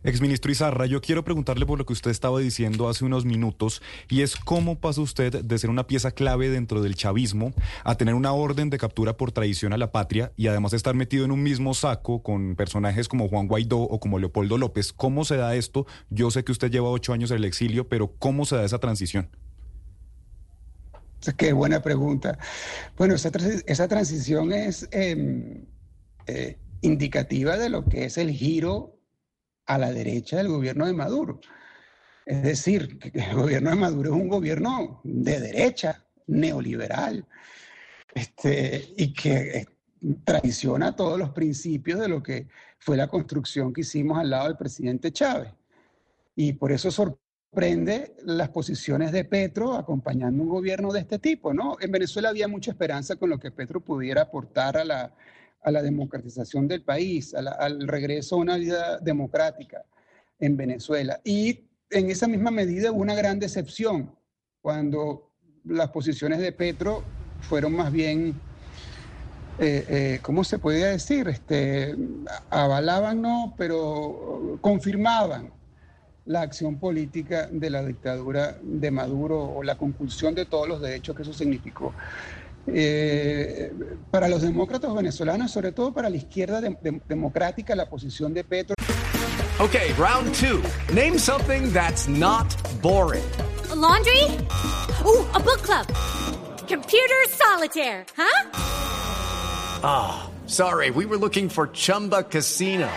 Exministro 0.05 0.51
Izarra, 0.51 0.87
yo 0.87 1.01
quiero 1.01 1.23
preguntarle 1.23 1.65
por 1.65 1.79
lo 1.79 1.87
que 1.87 1.93
usted 1.93 2.11
estaba 2.11 2.41
diciendo 2.41 2.89
hace 2.89 3.05
unos 3.05 3.25
minutos 3.25 3.83
y 4.09 4.23
es 4.23 4.35
cómo 4.35 4.81
pasa 4.81 5.01
usted 5.01 5.45
de 5.45 5.59
ser 5.59 5.71
una 5.71 5.87
pieza 5.87 6.11
clave 6.11 6.49
dentro 6.49 6.83
del 6.83 6.97
chavismo 6.97 7.53
a 7.85 7.95
tener 7.95 8.15
una 8.15 8.33
orden 8.33 8.69
de 8.69 8.79
captura 8.79 9.17
por 9.17 9.31
traición 9.31 9.73
a 9.73 9.77
la 9.77 9.93
patria 9.93 10.33
y 10.37 10.49
además 10.49 10.73
estar 10.73 10.97
metido 10.97 11.25
en 11.25 11.31
un 11.31 11.45
mismo 11.45 11.73
saco 11.73 12.21
con 12.21 12.57
personajes 12.57 13.07
como 13.07 13.29
Juan 13.29 13.47
Guaidó 13.47 13.79
o 13.79 14.01
como 14.01 14.19
Leopoldo 14.19 14.59
López. 14.59 14.93
¿Cómo 14.93 15.25
se 15.25 15.37
da 15.37 15.55
esto? 15.55 15.87
Yo 16.11 16.33
sé 16.33 16.43
que 16.43 16.51
usted 16.51 16.73
lleva 16.73 16.89
ocho 16.89 17.12
años 17.12 17.31
en 17.31 17.37
el 17.37 17.45
exilio, 17.45 17.89
pero 17.89 18.12
¿cómo 18.19 18.45
se 18.45 18.57
da 18.57 18.65
esa 18.65 18.81
transición? 18.81 19.29
Qué 21.37 21.52
buena 21.52 21.83
pregunta. 21.83 22.38
Bueno, 22.97 23.14
esa, 23.14 23.88
transición 23.88 24.52
es 24.52 24.88
eh, 24.91 25.64
eh, 26.26 26.59
indicativa 26.81 27.57
de 27.57 27.69
lo 27.69 27.85
que 27.85 28.05
es 28.05 28.19
el 28.19 28.31
giro 28.31 28.99
a 29.67 29.79
la 29.79 29.93
derecha 29.93 30.37
del 30.37 30.49
gobierno 30.49 30.87
de 30.87 30.93
Maduro. 30.93 31.41
Es 32.26 32.43
decir, 32.43 32.99
que 32.99 33.12
el 33.19 33.35
gobierno 33.35 33.71
de 33.71 33.76
Maduro 33.76 34.14
es 34.14 34.21
un 34.21 34.29
gobierno 34.29 35.00
de 35.05 35.41
derecha, 35.41 36.05
neoliberal, 36.26 37.26
este, 38.14 38.93
y 38.97 39.12
que 39.12 39.59
eh, 39.59 39.67
traiciona 40.25 40.95
todos 40.95 41.19
los 41.19 41.31
principios 41.31 42.00
de 42.00 42.09
lo 42.09 42.23
que 42.23 42.49
fue 42.79 42.97
la 42.97 43.09
construcción 43.09 43.73
que 43.73 43.83
hicimos 43.83 44.19
al 44.19 44.31
lado 44.31 44.49
del 44.49 44.57
presidente 44.57 45.12
Chávez. 45.12 45.52
Y 46.35 46.55
por 46.55 46.73
eso 46.73 46.91
sorprende 46.91 47.32
las 47.55 48.49
posiciones 48.49 49.13
de 49.13 49.25
Petro 49.25 49.75
acompañando 49.75 50.43
un 50.43 50.49
gobierno 50.49 50.91
de 50.91 51.01
este 51.01 51.19
tipo, 51.19 51.53
¿no? 51.53 51.77
En 51.81 51.93
Venezuela 51.93 52.31
había 52.31 52.49
mucha 52.49 52.71
esperanza 52.71 53.17
con 53.17 53.29
lo 53.29 53.39
que 53.39 53.51
Petro 53.51 53.81
pudiera 53.81 54.23
aportar 54.23 54.79
a 54.79 54.85
la, 54.85 55.13
a 55.63 55.71
la 55.71 55.83
democratización 55.83 56.67
del 56.67 56.83
país, 56.83 57.35
al 57.35 57.87
regreso 57.87 58.37
a 58.37 58.39
una 58.39 58.57
vida 58.57 58.99
democrática 59.01 59.85
en 60.39 60.57
Venezuela. 60.57 61.21
Y 61.25 61.69
en 61.91 62.11
esa 62.11 62.27
misma 62.27 62.51
medida 62.51 62.91
hubo 62.91 63.03
una 63.03 63.15
gran 63.15 63.39
decepción 63.39 64.17
cuando 64.63 65.31
las 65.65 65.91
posiciones 65.91 66.39
de 66.39 66.53
Petro 66.53 67.05
fueron 67.43 67.77
más 67.77 67.93
bien, 67.93 68.41
eh, 69.59 69.85
eh, 69.89 70.19
¿cómo 70.23 70.43
se 70.43 70.59
podía 70.59 70.87
decir? 70.87 71.29
Este, 71.29 71.95
avalaban, 72.49 73.21
no, 73.21 73.55
pero 73.59 74.59
confirmaban 74.63 75.53
la 76.26 76.43
acción 76.43 76.79
política 76.79 77.49
de 77.50 77.71
la 77.71 77.85
dictadura 77.85 78.59
de 78.62 78.91
Maduro 78.91 79.43
o 79.43 79.62
la 79.62 79.76
compulsión 79.76 80.35
de 80.35 80.47
todos 80.47 80.69
los 80.69 80.81
derechos 80.81 81.17
que 81.17 81.23
eso 81.23 81.33
significó. 81.33 81.93
Eh, 82.67 83.73
para 84.11 84.29
los 84.29 84.43
demócratas 84.43 84.95
venezolanos, 84.95 85.50
sobre 85.50 85.73
todo 85.73 85.93
para 85.93 86.09
la 86.09 86.17
izquierda 86.17 86.61
de, 86.61 86.76
de, 86.81 87.00
democrática, 87.09 87.75
la 87.75 87.88
posición 87.88 88.33
de 88.33 88.45
Petro. 88.45 88.76
Okay, 89.59 89.93
round 89.95 90.33
two. 90.35 90.62
Name 90.93 91.19
something 91.19 91.73
that's 91.73 92.09
not 92.09 92.55
boring. 92.81 93.25
A 93.71 93.75
laundry? 93.75 94.25
Ooh, 95.05 95.26
a 95.35 95.41
book 95.41 95.62
club. 95.62 95.87
Computer 96.69 97.29
solitaire, 97.29 98.07
huh? 98.17 98.50
Ah, 99.85 100.23
oh, 100.25 100.31
sorry, 100.47 100.91
we 100.91 101.05
were 101.05 101.19
looking 101.19 101.49
for 101.49 101.67
Chumba 101.69 102.23
Casino. 102.23 102.88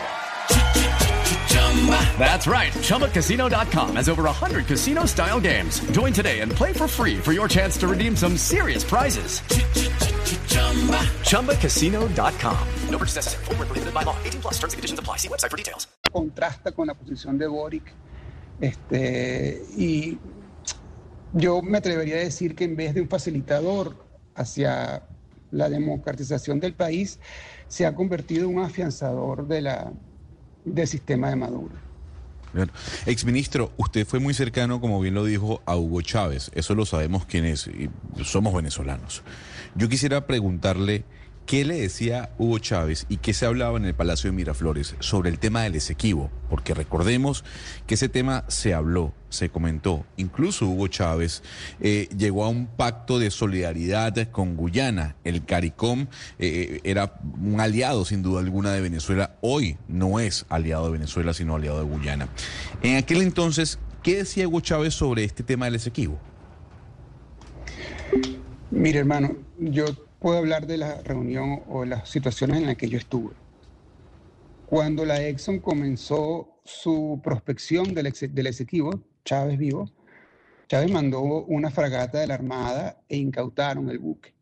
That's 2.17 2.47
right. 2.47 2.73
ChumbaCasino.com 2.73 3.95
has 3.95 4.09
over 4.09 4.23
100 4.23 4.65
casino 4.65 5.05
style 5.05 5.39
games. 5.39 5.79
Join 5.91 6.13
today 6.13 6.39
and 6.39 6.51
play 6.51 6.73
for 6.73 6.87
free 6.87 7.17
for 7.17 7.31
your 7.31 7.47
chance 7.47 7.77
to 7.77 7.87
redeem 7.87 8.15
some 8.15 8.37
serious 8.37 8.83
prizes. 8.83 9.41
ChumbaCasino.com. 11.29 12.67
No 12.89 12.97
purchase 12.97 13.15
necessary. 13.17 13.45
Full 13.45 13.55
prohibited 13.55 13.93
by 13.93 14.03
law. 14.03 14.15
18 14.23 14.41
plus 14.41 14.53
terms 14.55 14.73
and 14.73 14.79
conditions 14.79 14.99
apply. 14.99 15.17
See 15.17 15.27
website 15.27 15.51
for 15.51 15.57
details. 15.57 15.87
Contrasta 16.11 16.71
con 16.71 16.87
la 16.87 16.95
posición 16.95 17.37
de 17.37 17.47
Boric. 17.47 17.93
Este, 18.59 19.61
y 19.77 20.17
yo 21.33 21.61
me 21.61 21.77
atrevería 21.77 22.15
a 22.15 22.19
decir 22.19 22.55
que 22.55 22.63
en 22.63 22.75
vez 22.75 22.93
de 22.93 23.01
un 23.01 23.09
facilitador 23.09 23.95
hacia 24.35 25.03
la 25.51 25.69
democratización 25.69 26.59
del 26.59 26.73
país, 26.73 27.19
se 27.67 27.85
ha 27.85 27.93
convertido 27.93 28.49
en 28.49 28.57
un 28.57 28.63
afianzador 28.63 29.47
de 29.47 29.61
la 29.61 29.91
del 30.65 30.87
sistema 30.87 31.29
de 31.29 31.35
Maduro. 31.35 31.84
Exministro, 33.05 33.71
usted 33.77 34.05
fue 34.05 34.19
muy 34.19 34.33
cercano, 34.33 34.81
como 34.81 34.99
bien 34.99 35.13
lo 35.13 35.25
dijo, 35.25 35.61
a 35.65 35.75
Hugo 35.75 36.01
Chávez. 36.01 36.51
Eso 36.53 36.75
lo 36.75 36.85
sabemos 36.85 37.25
quién 37.25 37.45
es, 37.45 37.67
y 37.67 37.89
somos 38.23 38.53
venezolanos. 38.53 39.23
Yo 39.75 39.89
quisiera 39.89 40.25
preguntarle 40.25 41.03
¿Qué 41.45 41.63
le 41.63 41.79
decía 41.79 42.31
Hugo 42.39 42.57
Chávez 42.57 43.05
y 43.07 43.17
qué 43.17 43.31
se 43.31 43.45
hablaba 43.45 43.77
en 43.77 43.85
el 43.85 43.93
Palacio 43.93 44.31
de 44.31 44.35
Miraflores 44.35 44.95
sobre 44.99 45.29
el 45.29 45.37
tema 45.37 45.61
del 45.61 45.75
Esequibo? 45.75 46.31
Porque 46.49 46.73
recordemos 46.73 47.43
que 47.85 47.93
ese 47.93 48.09
tema 48.09 48.45
se 48.47 48.73
habló, 48.73 49.13
se 49.29 49.49
comentó. 49.49 50.07
Incluso 50.17 50.65
Hugo 50.65 50.87
Chávez 50.87 51.43
eh, 51.79 52.09
llegó 52.17 52.45
a 52.45 52.49
un 52.49 52.65
pacto 52.65 53.19
de 53.19 53.29
solidaridad 53.29 54.31
con 54.31 54.55
Guyana. 54.55 55.17
El 55.23 55.45
CARICOM 55.45 56.07
eh, 56.39 56.79
era 56.83 57.19
un 57.39 57.61
aliado, 57.61 58.05
sin 58.05 58.23
duda 58.23 58.39
alguna, 58.39 58.71
de 58.71 58.81
Venezuela. 58.81 59.35
Hoy 59.41 59.77
no 59.87 60.19
es 60.19 60.47
aliado 60.49 60.87
de 60.87 60.93
Venezuela, 60.93 61.35
sino 61.35 61.55
aliado 61.55 61.77
de 61.77 61.85
Guyana. 61.85 62.27
En 62.81 62.97
aquel 62.97 63.21
entonces, 63.21 63.77
¿qué 64.01 64.15
decía 64.15 64.47
Hugo 64.47 64.61
Chávez 64.61 64.95
sobre 64.95 65.23
este 65.23 65.43
tema 65.43 65.65
del 65.65 65.75
Esequibo? 65.75 66.19
Mire, 68.71 68.97
hermano, 68.97 69.37
yo 69.59 69.85
puedo 70.25 70.39
hablar 70.39 70.65
de 70.65 70.77
la 70.77 71.03
reunión 71.03 71.61
o 71.67 71.85
las 71.85 72.09
situaciones 72.09 72.57
en 72.57 72.65
las 72.65 72.77
que 72.77 72.89
yo 72.89 72.97
estuve. 72.97 73.35
Cuando 74.65 75.05
la 75.05 75.21
Exxon 75.21 75.59
comenzó 75.59 76.61
su 76.63 77.21
prospección 77.23 77.93
del, 77.93 78.11
del 78.11 78.47
Esequibo, 78.47 79.03
Chávez 79.23 79.59
vivo, 79.59 79.87
Chávez 80.67 80.89
mandó 80.89 81.21
una 81.21 81.69
fragata 81.69 82.21
de 82.21 82.25
la 82.25 82.33
Armada 82.33 83.03
e 83.07 83.17
incautaron 83.17 83.87
el 83.91 83.99
buque. 83.99 84.33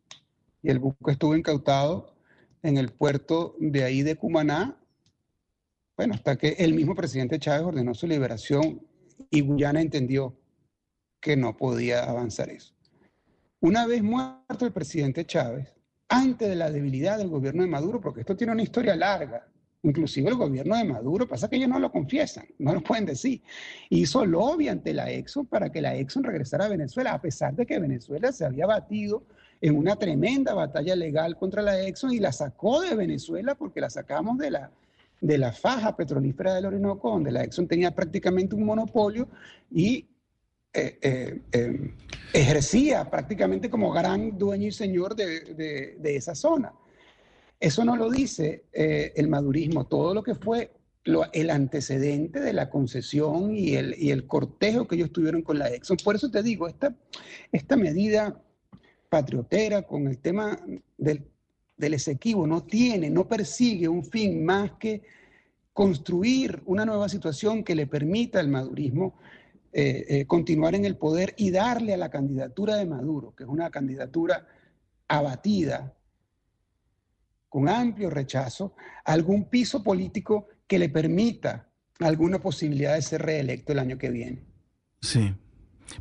Y 0.62 0.70
el 0.70 0.78
buque 0.78 1.12
estuvo 1.12 1.36
incautado 1.36 2.16
en 2.62 2.78
el 2.78 2.88
puerto 2.88 3.54
de 3.60 3.84
ahí 3.84 4.00
de 4.00 4.16
Cumaná, 4.16 4.80
bueno, 5.98 6.14
hasta 6.14 6.36
que 6.36 6.56
el 6.60 6.72
mismo 6.72 6.94
presidente 6.94 7.38
Chávez 7.38 7.66
ordenó 7.66 7.92
su 7.92 8.06
liberación 8.06 8.80
y 9.28 9.42
Guyana 9.42 9.82
entendió 9.82 10.34
que 11.20 11.36
no 11.36 11.54
podía 11.58 12.04
avanzar 12.04 12.48
eso. 12.48 12.72
Una 13.60 13.86
vez 13.86 14.02
muerto 14.02 14.64
el 14.64 14.72
presidente 14.72 15.26
Chávez, 15.26 15.73
antes 16.14 16.48
de 16.48 16.54
la 16.54 16.70
debilidad 16.70 17.18
del 17.18 17.28
gobierno 17.28 17.62
de 17.62 17.68
Maduro, 17.68 18.00
porque 18.00 18.20
esto 18.20 18.36
tiene 18.36 18.52
una 18.52 18.62
historia 18.62 18.94
larga, 18.94 19.46
inclusive 19.82 20.30
el 20.30 20.36
gobierno 20.36 20.76
de 20.76 20.84
Maduro, 20.84 21.26
pasa 21.26 21.48
que 21.48 21.56
ellos 21.56 21.68
no 21.68 21.80
lo 21.80 21.90
confiesan, 21.90 22.46
no 22.58 22.72
lo 22.72 22.80
pueden 22.82 23.04
decir, 23.04 23.42
hizo 23.90 24.24
lobby 24.24 24.68
ante 24.68 24.94
la 24.94 25.10
Exxon 25.10 25.46
para 25.46 25.70
que 25.70 25.82
la 25.82 25.96
Exxon 25.96 26.22
regresara 26.22 26.66
a 26.66 26.68
Venezuela, 26.68 27.12
a 27.12 27.20
pesar 27.20 27.54
de 27.54 27.66
que 27.66 27.80
Venezuela 27.80 28.30
se 28.30 28.44
había 28.44 28.66
batido 28.66 29.24
en 29.60 29.76
una 29.76 29.96
tremenda 29.96 30.54
batalla 30.54 30.94
legal 30.94 31.36
contra 31.36 31.62
la 31.62 31.80
Exxon 31.80 32.12
y 32.12 32.20
la 32.20 32.30
sacó 32.30 32.80
de 32.80 32.94
Venezuela 32.94 33.56
porque 33.56 33.80
la 33.80 33.90
sacamos 33.90 34.38
de 34.38 34.52
la, 34.52 34.70
de 35.20 35.38
la 35.38 35.52
faja 35.52 35.96
petrolífera 35.96 36.54
del 36.54 36.66
Orinoco, 36.66 37.10
donde 37.10 37.32
la 37.32 37.42
Exxon 37.42 37.66
tenía 37.66 37.90
prácticamente 37.90 38.54
un 38.54 38.64
monopolio 38.64 39.26
y 39.70 40.06
eh, 40.76 40.98
eh, 41.02 41.40
eh, 41.52 41.94
ejercía 42.32 43.08
prácticamente 43.08 43.70
como 43.70 43.92
gran 43.92 44.36
dueño 44.36 44.66
y 44.66 44.72
señor 44.72 45.14
de, 45.14 45.96
esa 46.02 46.34
zona. 46.34 46.72
Eso 47.60 47.84
no 47.84 47.96
lo 47.96 48.10
dice 48.10 48.64
el 48.72 49.28
madurismo, 49.28 49.86
todo 49.86 50.12
lo 50.12 50.24
que 50.24 50.34
fue 50.34 50.72
el 51.32 51.50
antecedente 51.50 52.40
de 52.40 52.52
la 52.52 52.70
concesión 52.70 53.54
y 53.54 53.76
el, 53.76 54.26
cortejo 54.26 54.88
que 54.88 54.96
ellos 54.96 55.12
tuvieron 55.12 55.42
con 55.42 55.60
la 55.60 55.68
Exxon. 55.68 55.96
Por 56.02 56.16
eso 56.16 56.28
te 56.28 56.42
digo, 56.42 56.66
esta, 56.66 57.76
medida 57.76 58.42
patriotera 59.08 59.82
con 59.82 60.08
el 60.08 60.18
tema 60.18 60.58
del, 60.98 61.24
del 61.76 61.96
no 62.48 62.64
tiene, 62.64 63.10
no 63.10 63.28
persigue 63.28 63.86
un 63.86 64.04
fin 64.04 64.44
más 64.44 64.72
que 64.72 65.02
construir 65.72 66.62
una 66.66 66.84
nueva 66.84 67.08
situación 67.08 67.62
que 67.62 67.76
le 67.76 67.86
permita 67.86 68.40
al 68.40 68.48
madurismo 68.48 69.14
eh, 69.76 70.06
eh, 70.08 70.26
continuar 70.26 70.76
en 70.76 70.84
el 70.84 70.96
poder 70.96 71.34
y 71.36 71.50
darle 71.50 71.94
a 71.94 71.96
la 71.96 72.08
candidatura 72.08 72.76
de 72.76 72.86
Maduro, 72.86 73.34
que 73.34 73.42
es 73.42 73.48
una 73.48 73.70
candidatura 73.70 74.46
abatida, 75.08 75.96
con 77.48 77.68
amplio 77.68 78.08
rechazo, 78.08 78.76
algún 79.04 79.50
piso 79.50 79.82
político 79.82 80.46
que 80.68 80.78
le 80.78 80.88
permita 80.88 81.68
alguna 81.98 82.40
posibilidad 82.40 82.94
de 82.94 83.02
ser 83.02 83.22
reelecto 83.22 83.72
el 83.72 83.80
año 83.80 83.98
que 83.98 84.10
viene. 84.10 84.44
Sí. 85.00 85.34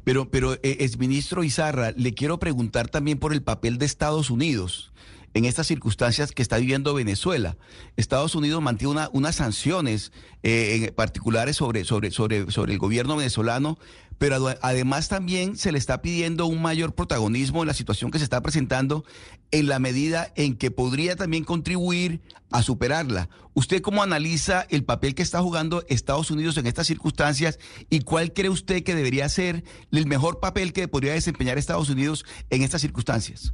Pero, 0.03 0.29
pero, 0.29 0.53
eh, 0.61 0.89
ministro 0.99 1.43
Izarra, 1.43 1.93
le 1.97 2.13
quiero 2.13 2.37
preguntar 2.37 2.89
también 2.89 3.17
por 3.17 3.33
el 3.33 3.41
papel 3.41 3.79
de 3.79 3.87
Estados 3.87 4.29
Unidos 4.29 4.93
en 5.33 5.45
estas 5.45 5.67
circunstancias 5.67 6.31
que 6.31 6.41
está 6.41 6.57
viviendo 6.57 6.93
Venezuela. 6.93 7.57
Estados 7.97 8.35
Unidos 8.35 8.61
mantiene 8.61 9.07
unas 9.11 9.35
sanciones 9.35 10.11
eh, 10.43 10.91
particulares 10.95 11.55
sobre, 11.55 11.83
sobre, 11.83 12.11
sobre, 12.11 12.51
sobre 12.51 12.73
el 12.73 12.79
gobierno 12.79 13.15
venezolano 13.15 13.77
pero 14.23 14.55
además 14.61 15.09
también 15.09 15.57
se 15.57 15.73
le 15.73 15.77
está 15.77 16.01
pidiendo 16.01 16.45
un 16.45 16.61
mayor 16.61 16.95
protagonismo 16.95 17.61
en 17.61 17.67
la 17.67 17.73
situación 17.73 18.09
que 18.09 18.19
se 18.19 18.23
está 18.23 18.41
presentando 18.41 19.03
en 19.51 19.67
la 19.67 19.79
medida 19.79 20.31
en 20.35 20.55
que 20.55 20.71
podría 20.71 21.17
también 21.17 21.43
contribuir 21.43 22.21
a 22.49 22.61
superarla. 22.61 23.27
¿Usted 23.53 23.81
cómo 23.81 24.01
analiza 24.01 24.65
el 24.69 24.85
papel 24.85 25.13
que 25.13 25.23
está 25.23 25.41
jugando 25.41 25.83
Estados 25.89 26.31
Unidos 26.31 26.57
en 26.57 26.67
estas 26.67 26.87
circunstancias 26.87 27.59
y 27.89 27.99
cuál 27.99 28.31
cree 28.31 28.49
usted 28.49 28.83
que 28.83 28.95
debería 28.95 29.27
ser 29.27 29.65
el 29.91 30.05
mejor 30.05 30.39
papel 30.39 30.71
que 30.73 30.87
podría 30.87 31.13
desempeñar 31.13 31.57
Estados 31.57 31.89
Unidos 31.89 32.25
en 32.49 32.61
estas 32.61 32.81
circunstancias? 32.81 33.53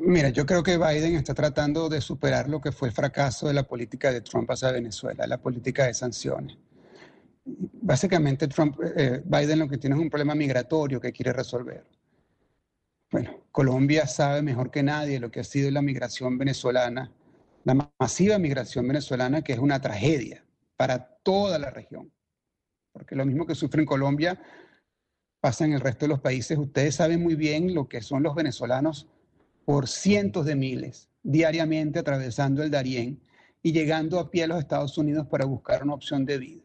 Mira, 0.00 0.28
yo 0.30 0.46
creo 0.46 0.62
que 0.62 0.76
Biden 0.78 1.16
está 1.16 1.34
tratando 1.34 1.88
de 1.88 2.00
superar 2.00 2.48
lo 2.48 2.60
que 2.60 2.72
fue 2.72 2.88
el 2.88 2.94
fracaso 2.94 3.48
de 3.48 3.54
la 3.54 3.64
política 3.64 4.12
de 4.12 4.20
Trump 4.20 4.50
hacia 4.50 4.70
Venezuela, 4.72 5.26
la 5.26 5.38
política 5.38 5.86
de 5.86 5.94
sanciones. 5.94 6.56
Básicamente, 7.44 8.46
Trump, 8.48 8.78
eh, 8.96 9.22
Biden 9.24 9.58
lo 9.58 9.68
que 9.68 9.78
tiene 9.78 9.96
es 9.96 10.02
un 10.02 10.10
problema 10.10 10.34
migratorio 10.34 11.00
que 11.00 11.12
quiere 11.12 11.32
resolver. 11.32 11.84
Bueno, 13.10 13.42
Colombia 13.50 14.06
sabe 14.06 14.42
mejor 14.42 14.70
que 14.70 14.82
nadie 14.82 15.18
lo 15.18 15.30
que 15.30 15.40
ha 15.40 15.44
sido 15.44 15.70
la 15.70 15.82
migración 15.82 16.36
venezolana, 16.38 17.10
la 17.64 17.74
ma- 17.74 17.92
masiva 17.98 18.38
migración 18.38 18.86
venezolana, 18.86 19.42
que 19.42 19.54
es 19.54 19.58
una 19.58 19.80
tragedia 19.80 20.44
para 20.76 20.98
toda 21.22 21.58
la 21.58 21.70
región. 21.70 22.12
Porque 22.92 23.16
lo 23.16 23.24
mismo 23.24 23.46
que 23.46 23.54
sufre 23.54 23.80
en 23.80 23.86
Colombia 23.86 24.40
pasa 25.40 25.64
en 25.64 25.72
el 25.72 25.80
resto 25.80 26.04
de 26.04 26.10
los 26.10 26.20
países. 26.20 26.58
Ustedes 26.58 26.96
saben 26.96 27.22
muy 27.22 27.34
bien 27.34 27.74
lo 27.74 27.88
que 27.88 28.02
son 28.02 28.22
los 28.22 28.34
venezolanos 28.34 29.08
por 29.68 29.86
cientos 29.86 30.46
de 30.46 30.56
miles 30.56 31.10
diariamente 31.22 31.98
atravesando 31.98 32.62
el 32.62 32.70
Darién 32.70 33.20
y 33.62 33.72
llegando 33.72 34.18
a 34.18 34.30
pie 34.30 34.44
a 34.44 34.46
los 34.46 34.60
Estados 34.60 34.96
Unidos 34.96 35.26
para 35.26 35.44
buscar 35.44 35.82
una 35.82 35.92
opción 35.92 36.24
de 36.24 36.38
vida. 36.38 36.62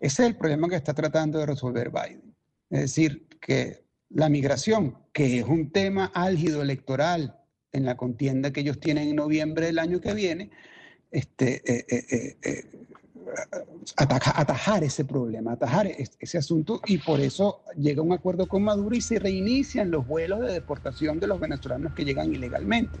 Ese 0.00 0.24
es 0.24 0.30
el 0.30 0.36
problema 0.36 0.68
que 0.68 0.74
está 0.74 0.94
tratando 0.94 1.38
de 1.38 1.46
resolver 1.46 1.90
Biden. 1.90 2.34
Es 2.70 2.80
decir, 2.80 3.28
que 3.40 3.84
la 4.08 4.28
migración, 4.28 4.98
que 5.12 5.38
es 5.38 5.44
un 5.44 5.70
tema 5.70 6.10
álgido 6.12 6.60
electoral 6.60 7.38
en 7.70 7.84
la 7.84 7.96
contienda 7.96 8.52
que 8.52 8.62
ellos 8.62 8.80
tienen 8.80 9.10
en 9.10 9.14
noviembre 9.14 9.66
del 9.66 9.78
año 9.78 10.00
que 10.00 10.12
viene, 10.12 10.50
este, 11.12 11.62
eh, 11.64 11.86
eh, 11.88 12.36
eh, 12.42 12.81
ataja- 13.96 14.32
atajar 14.40 14.84
ese 14.84 15.04
problema, 15.04 15.52
atajar 15.52 15.86
es- 15.86 16.16
ese 16.18 16.38
asunto 16.38 16.80
y 16.86 16.98
por 16.98 17.20
eso 17.20 17.62
llega 17.76 18.02
un 18.02 18.12
acuerdo 18.12 18.46
con 18.46 18.62
Maduro 18.62 18.94
y 18.96 19.00
se 19.00 19.18
reinician 19.18 19.90
los 19.90 20.06
vuelos 20.06 20.40
de 20.40 20.52
deportación 20.52 21.18
de 21.20 21.26
los 21.26 21.40
venezolanos 21.40 21.92
que 21.94 22.04
llegan 22.04 22.32
ilegalmente, 22.34 22.98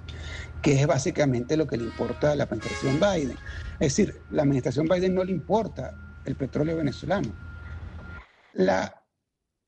que 0.62 0.80
es 0.80 0.86
básicamente 0.86 1.56
lo 1.56 1.66
que 1.66 1.76
le 1.76 1.84
importa 1.84 2.32
a 2.32 2.36
la 2.36 2.44
administración 2.44 2.98
Biden. 3.00 3.36
Es 3.80 3.96
decir, 3.96 4.20
la 4.30 4.42
administración 4.42 4.86
Biden 4.88 5.14
no 5.14 5.24
le 5.24 5.32
importa 5.32 5.94
el 6.24 6.36
petróleo 6.36 6.76
venezolano. 6.76 7.32
La 8.54 8.98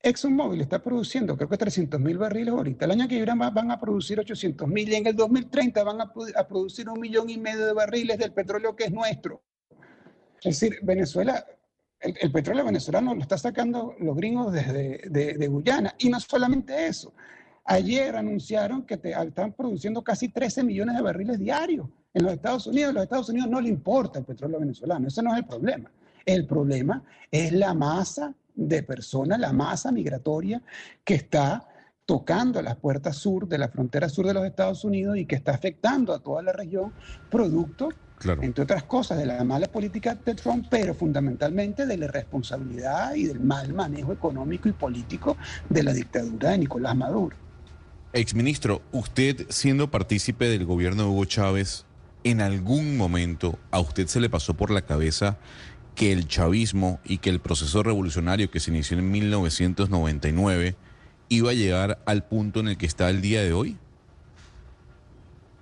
ExxonMobil 0.01 0.61
está 0.61 0.83
produciendo 0.83 1.35
creo 1.35 1.49
que 1.49 1.57
300 1.57 1.99
mil 1.99 2.17
barriles 2.19 2.53
ahorita. 2.53 2.85
El 2.85 2.91
año 2.91 3.07
que 3.07 3.15
viene 3.15 3.35
va- 3.35 3.49
van 3.49 3.71
a 3.71 3.79
producir 3.79 4.19
800 4.19 4.67
mil 4.67 4.87
y 4.87 4.95
en 4.95 5.07
el 5.07 5.15
2030 5.15 5.83
van 5.83 5.99
a 6.01 6.13
producir 6.47 6.87
un 6.89 6.99
millón 6.99 7.29
y 7.29 7.37
medio 7.39 7.65
de 7.65 7.73
barriles 7.73 8.19
del 8.19 8.31
petróleo 8.31 8.75
que 8.75 8.83
es 8.85 8.91
nuestro. 8.91 9.41
Es 10.43 10.59
decir, 10.59 10.79
Venezuela, 10.83 11.45
el, 11.99 12.31
petróleo 12.31 12.65
venezolano 12.65 13.15
lo 13.15 13.21
está 13.21 13.37
sacando 13.37 13.95
los 13.99 14.15
gringos 14.15 14.53
desde 14.53 15.09
de, 15.09 15.33
de 15.33 15.47
Guyana. 15.47 15.95
Y 15.97 16.09
no 16.09 16.19
solamente 16.19 16.87
eso. 16.87 17.13
Ayer 17.63 18.15
anunciaron 18.15 18.83
que 18.83 18.97
te- 18.97 19.11
están 19.11 19.53
produciendo 19.53 20.03
casi 20.03 20.29
13 20.29 20.63
millones 20.63 20.95
de 20.95 21.01
barriles 21.01 21.39
diarios 21.39 21.87
en 22.13 22.23
los 22.23 22.33
Estados 22.33 22.67
Unidos. 22.67 22.91
A 22.91 22.93
los 22.93 23.03
Estados 23.03 23.29
Unidos 23.29 23.49
no 23.49 23.59
le 23.59 23.69
importa 23.69 24.19
el 24.19 24.25
petróleo 24.25 24.59
venezolano. 24.59 25.07
Ese 25.07 25.23
no 25.23 25.33
es 25.33 25.39
el 25.39 25.45
problema. 25.45 25.91
El 26.25 26.45
problema 26.45 27.03
es 27.31 27.51
la 27.51 27.73
masa 27.73 28.33
de 28.53 28.83
personas, 28.83 29.39
la 29.39 29.51
masa 29.51 29.91
migratoria 29.91 30.61
que 31.03 31.15
está 31.15 31.67
tocando 32.05 32.61
las 32.61 32.75
puertas 32.75 33.17
sur 33.17 33.47
de 33.47 33.57
la 33.57 33.67
frontera 33.67 34.09
sur 34.09 34.27
de 34.27 34.33
los 34.33 34.45
Estados 34.45 34.83
Unidos 34.85 35.17
y 35.17 35.25
que 35.25 35.35
está 35.35 35.53
afectando 35.53 36.13
a 36.13 36.19
toda 36.19 36.43
la 36.43 36.51
región, 36.51 36.93
producto 37.31 37.89
Claro. 38.25 38.41
entre 38.41 38.63
otras 38.63 38.83
cosas, 38.83 39.19
de 39.19 39.25
la 39.27 39.43
mala 39.43 39.67
política 39.67 40.15
de 40.15 40.33
Trump, 40.33 40.65
pero 40.67 40.95
fundamentalmente 40.95 41.85
de 41.85 41.95
la 41.95 42.05
irresponsabilidad 42.05 43.13
y 43.13 43.25
del 43.25 43.39
mal 43.39 43.71
manejo 43.71 44.13
económico 44.13 44.67
y 44.67 44.71
político 44.71 45.37
de 45.69 45.83
la 45.83 45.93
dictadura 45.93 46.49
de 46.49 46.57
Nicolás 46.57 46.95
Maduro. 46.95 47.37
Exministro, 48.13 48.81
usted 48.91 49.45
siendo 49.49 49.91
partícipe 49.91 50.47
del 50.47 50.65
gobierno 50.65 51.03
de 51.03 51.09
Hugo 51.09 51.25
Chávez, 51.25 51.85
¿en 52.23 52.41
algún 52.41 52.97
momento 52.97 53.59
a 53.69 53.79
usted 53.79 54.07
se 54.07 54.19
le 54.19 54.29
pasó 54.29 54.55
por 54.55 54.71
la 54.71 54.81
cabeza 54.81 55.37
que 55.93 56.11
el 56.11 56.27
chavismo 56.27 56.99
y 57.03 57.19
que 57.19 57.29
el 57.29 57.39
proceso 57.39 57.83
revolucionario 57.83 58.49
que 58.49 58.59
se 58.59 58.71
inició 58.71 58.97
en 58.97 59.11
1999 59.11 60.75
iba 61.29 61.51
a 61.51 61.53
llegar 61.53 62.01
al 62.07 62.25
punto 62.25 62.59
en 62.59 62.69
el 62.69 62.77
que 62.77 62.87
está 62.87 63.09
el 63.11 63.21
día 63.21 63.43
de 63.43 63.53
hoy? 63.53 63.77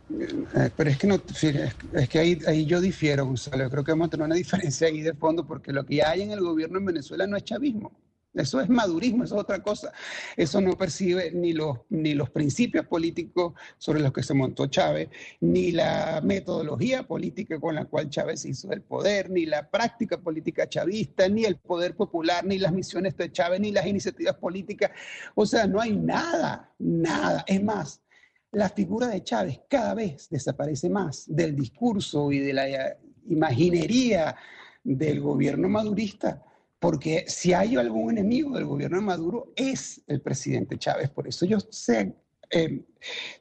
Eh, 0.09 0.69
pero 0.75 0.89
es 0.89 0.97
que 0.97 1.07
no, 1.07 1.15
es, 1.15 2.09
que 2.09 2.19
ahí, 2.19 2.39
ahí 2.47 2.65
yo 2.65 2.81
difiero, 2.81 3.25
Gonzalo. 3.25 3.69
Creo 3.69 3.83
que 3.83 3.91
vamos 3.91 4.07
a 4.07 4.11
tener 4.11 4.25
una 4.25 4.35
diferencia 4.43 4.87
ahí 4.87 5.01
de 5.01 5.13
fondo, 5.13 5.45
porque 5.45 5.71
lo 5.71 5.85
que 5.85 6.03
hay 6.03 6.21
en 6.21 6.31
el 6.31 6.41
gobierno 6.41 6.79
en 6.79 6.85
Venezuela 6.85 7.27
no 7.27 7.37
es 7.37 7.43
chavismo. 7.43 7.91
Eso 8.33 8.59
es 8.59 8.67
madurismo, 8.67 9.23
eso 9.23 9.35
es 9.35 9.41
otra 9.41 9.61
cosa. 9.61 9.91
Eso 10.35 10.59
no 10.59 10.75
percibe 10.75 11.31
ni 11.31 11.53
los, 11.53 11.77
ni 11.89 12.15
los 12.15 12.31
principios 12.31 12.87
políticos 12.87 13.53
sobre 13.77 13.99
los 13.99 14.11
que 14.11 14.23
se 14.23 14.33
montó 14.33 14.65
Chávez, 14.65 15.09
ni 15.39 15.71
la 15.71 16.19
metodología 16.23 17.03
política 17.03 17.59
con 17.59 17.75
la 17.75 17.85
cual 17.85 18.09
Chávez 18.09 18.43
hizo 18.45 18.71
el 18.71 18.81
poder, 18.81 19.29
ni 19.29 19.45
la 19.45 19.69
práctica 19.69 20.19
política 20.19 20.67
chavista, 20.67 21.29
ni 21.29 21.45
el 21.45 21.57
poder 21.57 21.95
popular, 21.95 22.43
ni 22.43 22.57
las 22.57 22.73
misiones 22.73 23.15
de 23.17 23.31
Chávez, 23.31 23.59
ni 23.59 23.71
las 23.71 23.85
iniciativas 23.85 24.35
políticas. 24.35 24.89
O 25.35 25.45
sea, 25.45 25.67
no 25.67 25.79
hay 25.79 25.95
nada, 25.95 26.73
nada. 26.79 27.43
Es 27.47 27.63
más, 27.63 28.01
la 28.53 28.69
figura 28.69 29.07
de 29.07 29.23
Chávez 29.23 29.61
cada 29.67 29.93
vez 29.93 30.29
desaparece 30.29 30.89
más 30.89 31.25
del 31.27 31.55
discurso 31.55 32.31
y 32.31 32.39
de 32.39 32.53
la 32.53 32.69
eh, 32.69 32.97
imaginería 33.29 34.35
del 34.83 35.21
gobierno 35.21 35.67
madurista, 35.69 36.43
porque 36.79 37.25
si 37.27 37.53
hay 37.53 37.75
algún 37.77 38.11
enemigo 38.11 38.55
del 38.55 38.65
gobierno 38.65 38.97
de 38.97 39.03
Maduro 39.03 39.53
es 39.55 40.01
el 40.07 40.21
presidente 40.21 40.77
Chávez. 40.77 41.09
Por 41.09 41.27
eso 41.27 41.45
ellos 41.45 41.67
se, 41.71 42.13
eh, 42.51 42.81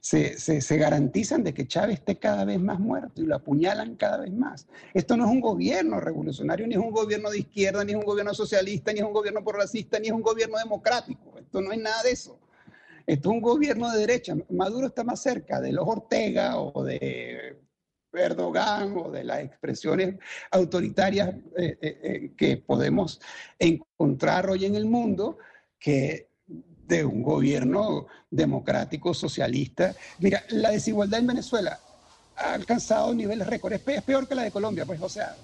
se, 0.00 0.38
se- 0.38 0.60
se 0.60 0.76
garantizan 0.78 1.42
de 1.44 1.52
que 1.52 1.66
Chávez 1.66 1.98
esté 1.98 2.18
cada 2.18 2.44
vez 2.44 2.60
más 2.60 2.78
muerto 2.80 3.20
y 3.20 3.26
lo 3.26 3.34
apuñalan 3.34 3.96
cada 3.96 4.18
vez 4.18 4.32
más. 4.32 4.66
Esto 4.94 5.16
no 5.16 5.24
es 5.26 5.30
un 5.30 5.40
gobierno 5.40 6.00
revolucionario, 6.00 6.66
ni 6.66 6.74
es 6.74 6.80
un 6.80 6.92
gobierno 6.92 7.28
de 7.30 7.40
izquierda, 7.40 7.84
ni 7.84 7.92
es 7.92 7.98
un 7.98 8.04
gobierno 8.04 8.32
socialista, 8.32 8.92
ni 8.92 9.00
es 9.00 9.04
un 9.04 9.12
gobierno 9.12 9.42
progresista, 9.44 9.98
ni 9.98 10.06
es 10.06 10.12
un 10.14 10.22
gobierno 10.22 10.56
democrático. 10.58 11.34
Esto 11.38 11.60
no 11.60 11.72
es 11.72 11.80
nada 11.80 12.02
de 12.04 12.12
eso. 12.12 12.38
Esto 13.06 13.30
es 13.30 13.34
un 13.34 13.40
gobierno 13.40 13.90
de 13.90 13.98
derecha. 13.98 14.34
Maduro 14.50 14.86
está 14.86 15.04
más 15.04 15.20
cerca 15.22 15.60
de 15.60 15.72
los 15.72 15.86
Ortega 15.86 16.58
o 16.58 16.82
de 16.84 17.58
Erdogan 18.12 18.96
o 18.96 19.10
de 19.10 19.24
las 19.24 19.40
expresiones 19.40 20.16
autoritarias 20.50 21.30
eh, 21.56 21.78
eh, 21.80 22.00
eh, 22.02 22.32
que 22.36 22.58
podemos 22.58 23.20
encontrar 23.58 24.48
hoy 24.50 24.66
en 24.66 24.74
el 24.76 24.84
mundo 24.86 25.38
que 25.78 26.28
de 26.46 27.04
un 27.04 27.22
gobierno 27.22 28.06
democrático, 28.30 29.14
socialista. 29.14 29.94
Mira, 30.18 30.42
la 30.50 30.70
desigualdad 30.70 31.20
en 31.20 31.26
Venezuela 31.28 31.78
ha 32.36 32.52
alcanzado 32.54 33.14
niveles 33.14 33.46
récord. 33.46 33.72
Es 33.72 33.80
pe- 33.80 33.96
es 33.96 34.02
peor 34.02 34.28
que 34.28 34.34
la 34.34 34.42
de 34.42 34.50
Colombia, 34.50 34.84
pues, 34.84 35.00
o 35.00 35.08
sea, 35.08 35.34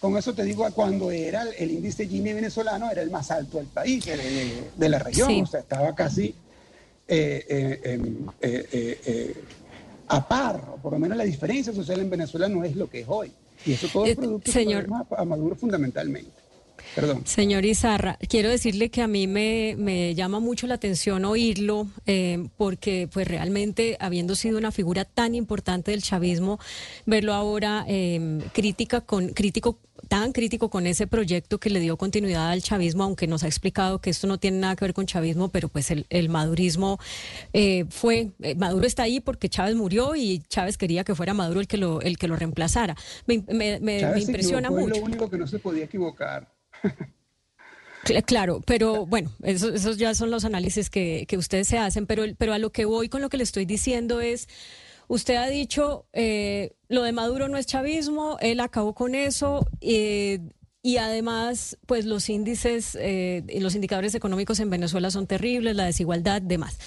con 0.00 0.16
eso 0.16 0.32
te 0.32 0.44
digo, 0.44 0.66
cuando 0.72 1.10
era 1.10 1.42
el, 1.42 1.70
índice 1.70 2.06
Gini 2.06 2.32
venezolano, 2.32 2.90
era 2.90 3.02
el 3.02 3.10
más 3.10 3.30
alto 3.30 3.58
del 3.58 3.66
país, 3.66 4.04
de, 4.06 4.16
de- 4.16 4.70
de 4.74 4.88
la 4.88 4.98
región, 5.00 5.28
Sí. 5.28 5.40
o 5.42 5.46
sea, 5.46 5.60
estaba 5.60 5.94
casi 5.94 6.34
a 10.08 10.26
par, 10.28 10.72
o 10.74 10.76
por 10.76 10.92
lo 10.92 10.98
menos 10.98 11.16
la 11.18 11.24
diferencia 11.24 11.72
social 11.72 12.00
en 12.00 12.10
Venezuela 12.10 12.48
no 12.48 12.64
es 12.64 12.74
lo 12.76 12.88
que 12.88 13.00
es 13.00 13.06
hoy. 13.08 13.32
Y 13.66 13.72
eso 13.72 13.88
todo 13.92 14.04
es 14.06 14.12
Eh, 14.12 14.16
producto 14.16 14.50
señor- 14.52 14.86
de 14.86 15.24
Maduro 15.26 15.56
fundamentalmente. 15.56 16.30
Perdón. 16.94 17.22
Señor 17.26 17.64
Izarra, 17.64 18.18
quiero 18.28 18.48
decirle 18.50 18.90
que 18.90 19.02
a 19.02 19.08
mí 19.08 19.26
me, 19.26 19.74
me 19.78 20.14
llama 20.14 20.40
mucho 20.40 20.66
la 20.66 20.74
atención 20.74 21.24
oírlo, 21.24 21.86
eh, 22.06 22.48
porque 22.56 23.08
pues 23.12 23.26
realmente, 23.28 23.96
habiendo 24.00 24.34
sido 24.34 24.58
una 24.58 24.72
figura 24.72 25.04
tan 25.04 25.34
importante 25.34 25.90
del 25.90 26.02
chavismo, 26.02 26.58
verlo 27.06 27.34
ahora 27.34 27.84
eh, 27.88 28.40
crítica 28.52 29.00
con, 29.00 29.28
crítico 29.30 29.78
tan 30.08 30.32
crítico 30.32 30.70
con 30.70 30.86
ese 30.86 31.06
proyecto 31.08 31.58
que 31.58 31.70
le 31.70 31.80
dio 31.80 31.96
continuidad 31.96 32.50
al 32.50 32.62
chavismo, 32.62 33.02
aunque 33.02 33.26
nos 33.26 33.42
ha 33.42 33.46
explicado 33.48 34.00
que 34.00 34.10
esto 34.10 34.26
no 34.28 34.38
tiene 34.38 34.58
nada 34.58 34.76
que 34.76 34.84
ver 34.84 34.94
con 34.94 35.06
chavismo, 35.06 35.48
pero 35.50 35.68
pues 35.68 35.90
el, 35.90 36.06
el 36.08 36.28
madurismo 36.28 36.98
eh, 37.52 37.84
fue, 37.90 38.30
eh, 38.40 38.54
Maduro 38.54 38.86
está 38.86 39.02
ahí 39.02 39.18
porque 39.20 39.48
Chávez 39.48 39.74
murió 39.74 40.14
y 40.14 40.40
Chávez 40.48 40.78
quería 40.78 41.02
que 41.04 41.14
fuera 41.16 41.34
Maduro 41.34 41.60
el 41.60 41.66
que 41.66 41.76
lo, 41.76 42.00
el 42.00 42.16
que 42.16 42.28
lo 42.28 42.36
reemplazara. 42.36 42.96
Me, 43.26 43.42
me- 43.48 43.80
me- 43.80 44.00
Chávez 44.00 44.14
me 44.14 44.20
se 44.22 44.30
impresiona 44.30 44.68
equivocó, 44.68 44.80
es 44.80 44.86
mucho. 44.88 45.00
lo 45.00 45.06
único 45.06 45.28
que 45.30 45.36
no 45.36 45.46
se 45.48 45.58
podía 45.58 45.84
equivocar. 45.84 46.48
Cl- 48.04 48.22
Claro, 48.24 48.62
pero 48.64 49.06
bueno, 49.06 49.32
eso- 49.42 49.74
esos 49.74 49.96
ya 49.98 50.14
son 50.14 50.30
los 50.30 50.44
análisis 50.44 50.88
que, 50.90 51.24
que 51.28 51.36
ustedes 51.36 51.68
se 51.68 51.78
hacen, 51.78 52.06
pero, 52.06 52.24
pero 52.38 52.52
a 52.52 52.58
lo 52.58 52.70
que 52.70 52.84
voy 52.84 53.08
con 53.08 53.20
lo 53.22 53.28
que 53.28 53.36
le 53.36 53.42
estoy 53.44 53.64
diciendo 53.66 54.20
es, 54.20 54.48
usted 55.08 55.36
ha 55.36 55.48
dicho, 55.48 56.06
eh, 56.12 56.72
lo 56.88 57.02
de 57.02 57.12
Maduro 57.12 57.48
no 57.48 57.58
es 57.58 57.66
chavismo, 57.66 58.38
él 58.40 58.60
acabó 58.60 58.94
con 58.94 59.14
eso, 59.14 59.66
eh, 59.80 60.38
y 60.80 60.96
además, 60.98 61.76
pues 61.86 62.06
los 62.06 62.28
índices, 62.30 62.96
eh, 63.00 63.42
los 63.60 63.74
indicadores 63.74 64.14
económicos 64.14 64.60
en 64.60 64.70
Venezuela 64.70 65.10
son 65.10 65.26
terribles, 65.26 65.74
la 65.76 65.84
desigualdad, 65.86 66.40
demás. 66.40 66.78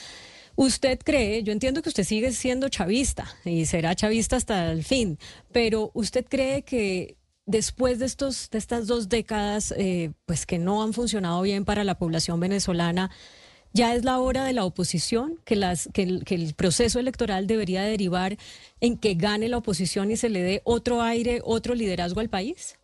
¿Usted 0.56 1.00
cree, 1.04 1.44
yo 1.44 1.52
entiendo 1.54 1.82
que 1.82 1.90
usted 1.90 2.04
sigue 2.04 2.32
siendo 2.32 2.68
chavista 2.70 3.36
y 3.46 3.66
será 3.66 3.96
chavista 3.96 4.36
hasta 4.38 4.72
el 4.72 4.84
fin, 4.84 5.18
pero 5.52 5.92
usted 5.94 6.26
cree 6.28 6.64
que 6.64 7.16
después 7.52 8.00
de, 8.00 8.06
estos, 8.06 8.50
de 8.50 8.58
estas 8.58 8.88
dos 8.88 9.10
décadas, 9.10 9.74
eh, 9.78 10.12
pues 10.26 10.46
que 10.46 10.58
no 10.58 10.82
han 10.82 10.94
funcionado 10.94 11.42
bien 11.42 11.66
para 11.66 11.84
la 11.84 11.96
población 11.96 12.40
venezolana, 12.40 13.12
ya 13.74 13.94
es 13.94 14.04
la 14.04 14.20
hora 14.20 14.44
de 14.44 14.54
la 14.54 14.66
oposición, 14.66 15.38
que, 15.46 15.56
el 15.56 16.54
proceso 16.56 17.00
electoral 17.00 17.48
debería 17.48 17.84
derivar 17.84 18.38
en 18.80 18.98
que 18.98 19.14
gane 19.16 19.48
la 19.48 19.58
oposición 19.58 20.12
y 20.12 20.18
se 20.18 20.30
le 20.30 20.42
dé 20.42 20.62
otro 20.64 21.02
aire, 21.02 21.42
otro 21.44 21.76
liderazgo 21.76 22.20
al 22.20 22.30
país? 22.30 22.78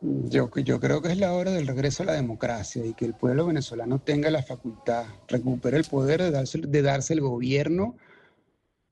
Yo, 0.00 0.50
yo 0.56 0.78
creo 0.78 1.02
que 1.02 1.12
es 1.12 1.18
la 1.18 1.32
hora 1.32 1.50
del 1.50 1.66
regreso 1.66 2.02
a 2.02 2.06
la 2.06 2.12
democracia 2.12 2.84
y 2.84 2.94
que 2.94 3.06
el 3.06 3.14
pueblo 3.14 3.46
venezolano 3.46 3.98
tenga 3.98 4.30
la 4.30 4.42
facultad, 4.42 5.06
recupere 5.26 5.78
el 5.78 5.84
poder 5.84 6.22
de 6.22 6.30
darse, 6.30 6.58
de 6.58 6.82
darse 6.82 7.14
el 7.14 7.22
gobierno 7.22 7.96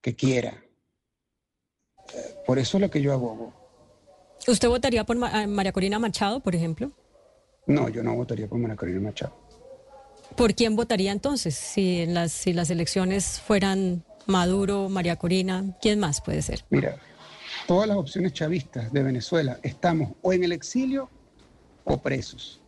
que 0.01 0.15
quiera. 0.15 0.65
Eh, 2.15 2.35
Por 2.47 2.59
eso 2.59 2.79
es 2.79 2.83
lo 2.83 2.91
que 2.91 3.03
yo 3.03 3.13
abogo. 3.13 3.64
¿Usted 4.47 4.69
votaría 4.69 5.05
por 5.05 5.17
Ma- 5.17 5.43
a 5.43 5.47
María 5.47 5.73
Corina 5.73 5.99
Machado, 5.99 6.41
por 6.41 6.55
ejemplo? 6.55 6.91
No, 7.67 7.89
yo 7.89 8.03
no 8.03 8.15
votaría 8.15 8.47
por 8.47 8.59
María 8.59 8.77
Corina 8.77 9.01
Machado. 9.01 9.35
¿Por 10.37 10.55
quién 10.55 10.77
votaría 10.77 11.13
entonces? 11.13 11.55
Si, 11.55 12.01
en 12.01 12.15
las, 12.15 12.33
si 12.33 12.53
las 12.53 12.69
elecciones 12.71 13.41
fueran 13.41 14.05
Maduro, 14.27 14.89
María 14.89 15.17
Corina, 15.17 15.65
¿quién 15.81 16.01
más 16.01 16.21
puede 16.21 16.43
ser? 16.43 16.65
Mira, 16.71 16.97
todas 17.67 17.89
las 17.89 17.97
opciones 17.97 18.33
chavistas 18.33 18.93
de 18.93 19.03
Venezuela 19.03 19.59
estamos 19.63 20.13
o 20.23 20.33
en 20.33 20.45
el 20.45 20.53
exilio 20.53 21.09
o 21.85 21.99
presos. 21.99 22.61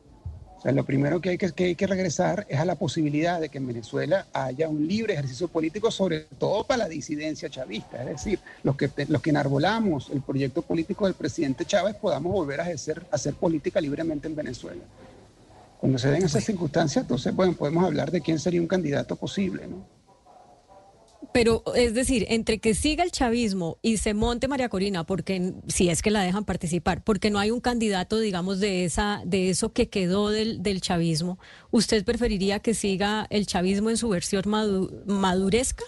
O 0.58 0.60
sea, 0.62 0.72
lo 0.72 0.84
primero 0.84 1.20
que 1.20 1.30
hay 1.30 1.38
que, 1.38 1.52
que 1.52 1.64
hay 1.64 1.74
que 1.74 1.86
regresar 1.86 2.46
es 2.48 2.58
a 2.58 2.64
la 2.64 2.76
posibilidad 2.76 3.40
de 3.40 3.50
que 3.50 3.58
en 3.58 3.66
Venezuela 3.66 4.26
haya 4.32 4.68
un 4.68 4.86
libre 4.86 5.12
ejercicio 5.12 5.48
político, 5.48 5.90
sobre 5.90 6.20
todo 6.38 6.64
para 6.64 6.84
la 6.84 6.88
disidencia 6.88 7.50
chavista. 7.50 8.02
Es 8.02 8.08
decir, 8.08 8.40
los 8.62 8.76
que, 8.76 8.90
los 9.08 9.20
que 9.20 9.30
enarbolamos 9.30 10.10
el 10.10 10.22
proyecto 10.22 10.62
político 10.62 11.04
del 11.04 11.14
presidente 11.14 11.64
Chávez 11.66 11.94
podamos 11.96 12.32
volver 12.32 12.60
a 12.60 12.64
ejercer, 12.64 13.06
a 13.10 13.16
hacer 13.16 13.34
política 13.34 13.80
libremente 13.80 14.28
en 14.28 14.36
Venezuela. 14.36 14.82
Cuando 15.78 15.98
se 15.98 16.10
den 16.10 16.24
esas 16.24 16.44
circunstancias, 16.44 17.02
entonces 17.02 17.34
bueno, 17.34 17.52
podemos 17.52 17.84
hablar 17.84 18.10
de 18.10 18.22
quién 18.22 18.38
sería 18.38 18.60
un 18.60 18.66
candidato 18.66 19.14
posible, 19.14 19.66
¿no? 19.66 19.95
Pero, 21.32 21.62
es 21.74 21.92
decir, 21.92 22.24
entre 22.30 22.58
que 22.60 22.74
siga 22.74 23.04
el 23.04 23.10
chavismo 23.10 23.78
y 23.82 23.98
se 23.98 24.14
monte 24.14 24.48
María 24.48 24.68
Corina, 24.70 25.04
porque 25.04 25.52
si 25.68 25.90
es 25.90 26.00
que 26.00 26.10
la 26.10 26.22
dejan 26.22 26.44
participar, 26.46 27.04
porque 27.04 27.30
no 27.30 27.38
hay 27.38 27.50
un 27.50 27.60
candidato, 27.60 28.18
digamos, 28.18 28.58
de 28.58 28.84
esa, 28.86 29.20
de 29.26 29.50
eso 29.50 29.72
que 29.72 29.88
quedó 29.90 30.30
del, 30.30 30.62
del 30.62 30.80
chavismo, 30.80 31.38
¿usted 31.70 32.04
preferiría 32.04 32.60
que 32.60 32.72
siga 32.72 33.26
el 33.28 33.46
chavismo 33.46 33.90
en 33.90 33.98
su 33.98 34.08
versión 34.08 34.44
madu- 34.44 35.04
maduresca? 35.06 35.84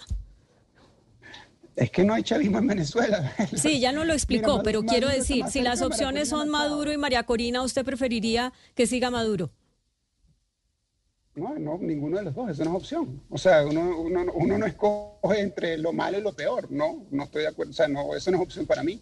Es 1.75 1.89
que 1.91 2.03
no 2.03 2.13
hay 2.13 2.23
chavismo 2.23 2.57
en 2.59 2.67
Venezuela. 2.67 3.33
Sí, 3.55 3.79
ya 3.79 3.91
no 3.91 4.03
lo 4.03 4.13
explicó, 4.13 4.51
Mira, 4.51 4.63
pero 4.63 4.81
Maduro 4.81 4.91
quiero 4.91 5.07
decir, 5.07 5.45
si 5.49 5.61
las 5.61 5.81
opciones 5.81 6.29
son. 6.29 6.49
Maduro 6.49 6.91
y 6.91 6.97
María 6.97 7.23
Corina, 7.23 7.63
¿usted 7.63 7.85
preferiría 7.85 8.51
que 8.75 8.85
siga 8.85 9.09
Maduro? 9.09 9.49
No, 11.39 11.57
no, 11.57 11.77
ninguno 11.79 12.17
de 12.17 12.23
los 12.23 12.35
dos, 12.35 12.49
eso 12.49 12.63
no 12.65 12.71
es 12.71 12.75
opción. 12.77 13.21
O 13.29 13.37
sea, 13.37 13.65
uno, 13.65 13.99
uno, 14.01 14.25
uno 14.33 14.57
no 14.57 14.65
escoge 14.65 15.39
entre 15.39 15.77
lo 15.77 15.93
malo 15.93 16.17
y 16.17 16.21
lo 16.21 16.33
peor, 16.33 16.69
no, 16.71 17.05
no 17.11 17.23
estoy 17.23 17.43
de 17.43 17.47
acuerdo, 17.47 17.71
o 17.71 17.75
sea, 17.75 17.87
no, 17.87 18.15
eso 18.15 18.29
no 18.31 18.37
es 18.37 18.43
opción 18.43 18.65
para 18.65 18.83
mí. 18.83 18.99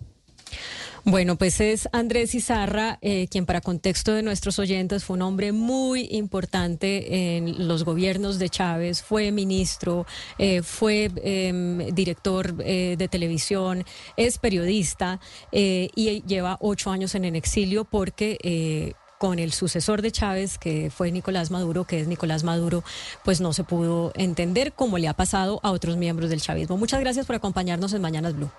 Bueno, 1.09 1.37
pues 1.37 1.61
es 1.61 1.87
Andrés 1.93 2.35
Izarra, 2.35 2.99
eh, 3.01 3.29
quien 3.29 3.45
para 3.45 3.61
contexto 3.61 4.13
de 4.13 4.23
nuestros 4.23 4.59
oyentes 4.59 5.05
fue 5.05 5.15
un 5.15 5.21
hombre 5.21 5.53
muy 5.53 6.09
importante 6.11 7.37
en 7.37 7.67
los 7.67 7.85
gobiernos 7.85 8.39
de 8.39 8.49
Chávez, 8.49 9.03
fue 9.03 9.31
ministro, 9.31 10.05
eh, 10.37 10.61
fue 10.63 11.09
eh, 11.23 11.89
director 11.93 12.55
eh, 12.59 12.95
de 12.97 13.07
televisión, 13.07 13.85
es 14.17 14.37
periodista 14.37 15.21
y 15.49 16.23
lleva 16.27 16.57
ocho 16.59 16.91
años 16.91 17.15
en 17.15 17.23
el 17.23 17.37
exilio 17.37 17.85
porque... 17.85 18.93
con 19.17 19.39
el 19.39 19.51
sucesor 19.53 20.01
de 20.01 20.11
Chávez, 20.11 20.57
que 20.57 20.89
fue 20.89 21.11
Nicolás 21.11 21.51
Maduro, 21.51 21.85
que 21.85 21.99
es 21.99 22.07
Nicolás 22.07 22.43
Maduro, 22.43 22.83
pues 23.23 23.41
no 23.41 23.53
se 23.53 23.63
pudo 23.63 24.11
entender 24.15 24.73
como 24.73 24.97
le 24.97 25.07
ha 25.07 25.13
pasado 25.13 25.59
a 25.63 25.71
otros 25.71 25.97
miembros 25.97 26.29
del 26.29 26.41
chavismo. 26.41 26.77
Muchas 26.77 26.99
gracias 26.99 27.25
por 27.25 27.35
acompañarnos 27.35 27.93
en 27.93 28.01
Mañanas 28.01 28.35
Blue. 28.35 28.51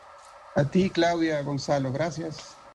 A 0.55 0.65
ti, 0.65 0.91
Claudia, 0.91 1.41
Gonzalo, 1.43 1.93
gracias. 1.93 2.58